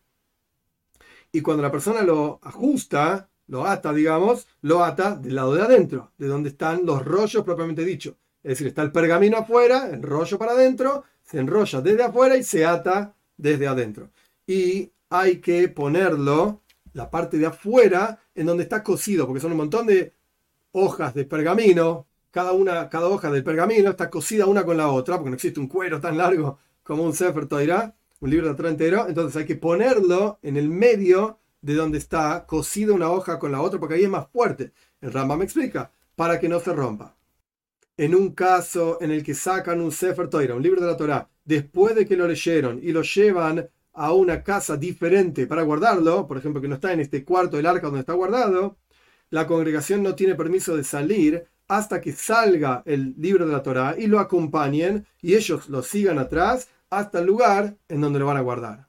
Y 1.31 1.41
cuando 1.41 1.63
la 1.63 1.71
persona 1.71 2.01
lo 2.01 2.39
ajusta, 2.43 3.29
lo 3.47 3.65
ata, 3.65 3.93
digamos, 3.93 4.47
lo 4.61 4.83
ata 4.83 5.15
del 5.15 5.35
lado 5.35 5.55
de 5.55 5.61
adentro, 5.61 6.11
de 6.17 6.27
donde 6.27 6.49
están 6.49 6.85
los 6.85 7.05
rollos 7.05 7.43
propiamente 7.43 7.85
dicho. 7.85 8.17
Es 8.43 8.51
decir, 8.51 8.67
está 8.67 8.81
el 8.81 8.91
pergamino 8.91 9.37
afuera, 9.37 9.89
el 9.89 10.01
rollo 10.01 10.37
para 10.37 10.51
adentro, 10.51 11.03
se 11.23 11.39
enrolla 11.39 11.81
desde 11.81 12.03
afuera 12.03 12.35
y 12.37 12.43
se 12.43 12.65
ata 12.65 13.13
desde 13.37 13.67
adentro. 13.67 14.09
Y 14.45 14.91
hay 15.09 15.37
que 15.37 15.69
ponerlo, 15.69 16.61
la 16.93 17.09
parte 17.09 17.37
de 17.37 17.45
afuera, 17.45 18.19
en 18.35 18.45
donde 18.45 18.63
está 18.63 18.83
cosido, 18.83 19.25
porque 19.25 19.41
son 19.41 19.51
un 19.51 19.57
montón 19.57 19.87
de 19.87 20.13
hojas 20.71 21.13
de 21.13 21.25
pergamino, 21.25 22.05
cada, 22.37 22.51
una, 22.51 22.87
cada 22.87 23.07
hoja 23.07 23.31
del 23.31 23.43
pergamino 23.43 23.89
está 23.89 24.11
cosida 24.11 24.45
una 24.45 24.63
con 24.63 24.77
la 24.77 24.89
otra, 24.89 25.15
porque 25.15 25.31
no 25.31 25.35
existe 25.37 25.59
un 25.59 25.67
cuero 25.67 25.99
tan 25.99 26.19
largo 26.19 26.59
como 26.83 27.01
un 27.01 27.13
Sefer 27.13 27.47
Toira, 27.47 27.95
un 28.19 28.29
libro 28.29 28.45
de 28.45 28.53
atrás 28.53 28.69
entero, 28.69 29.07
entonces 29.07 29.37
hay 29.37 29.47
que 29.47 29.55
ponerlo 29.55 30.37
en 30.43 30.55
el 30.55 30.69
medio 30.69 31.39
de 31.61 31.73
donde 31.73 31.97
está 31.97 32.45
cosida 32.45 32.93
una 32.93 33.09
hoja 33.09 33.39
con 33.39 33.51
la 33.51 33.59
otra, 33.59 33.79
porque 33.79 33.95
ahí 33.95 34.03
es 34.03 34.09
más 34.11 34.27
fuerte. 34.29 34.71
El 35.01 35.13
Ramba 35.13 35.35
me 35.35 35.45
explica, 35.45 35.91
para 36.15 36.39
que 36.39 36.47
no 36.47 36.59
se 36.59 36.73
rompa. 36.73 37.15
En 37.97 38.13
un 38.13 38.35
caso 38.35 38.99
en 39.01 39.09
el 39.09 39.23
que 39.23 39.33
sacan 39.33 39.81
un 39.81 39.91
Sefer 39.91 40.27
Toira, 40.27 40.53
un 40.53 40.61
libro 40.61 40.79
de 40.79 40.85
la 40.85 40.95
Torah, 40.95 41.27
después 41.43 41.95
de 41.95 42.05
que 42.05 42.15
lo 42.15 42.27
leyeron 42.27 42.79
y 42.83 42.91
lo 42.91 43.01
llevan 43.01 43.67
a 43.93 44.13
una 44.13 44.43
casa 44.43 44.77
diferente 44.77 45.47
para 45.47 45.63
guardarlo, 45.63 46.27
por 46.27 46.37
ejemplo, 46.37 46.61
que 46.61 46.67
no 46.67 46.75
está 46.75 46.93
en 46.93 46.99
este 46.99 47.25
cuarto 47.25 47.57
del 47.57 47.65
arca 47.65 47.87
donde 47.87 48.01
está 48.01 48.13
guardado, 48.13 48.77
la 49.31 49.47
congregación 49.47 50.03
no 50.03 50.13
tiene 50.13 50.35
permiso 50.35 50.77
de 50.77 50.83
salir 50.83 51.47
hasta 51.67 52.01
que 52.01 52.13
salga 52.13 52.83
el 52.85 53.13
libro 53.17 53.45
de 53.45 53.53
la 53.53 53.63
Torá 53.63 53.95
y 53.97 54.07
lo 54.07 54.19
acompañen 54.19 55.05
y 55.21 55.35
ellos 55.35 55.69
lo 55.69 55.83
sigan 55.83 56.19
atrás 56.19 56.69
hasta 56.89 57.19
el 57.19 57.25
lugar 57.25 57.75
en 57.89 58.01
donde 58.01 58.19
lo 58.19 58.25
van 58.25 58.37
a 58.37 58.41
guardar. 58.41 58.86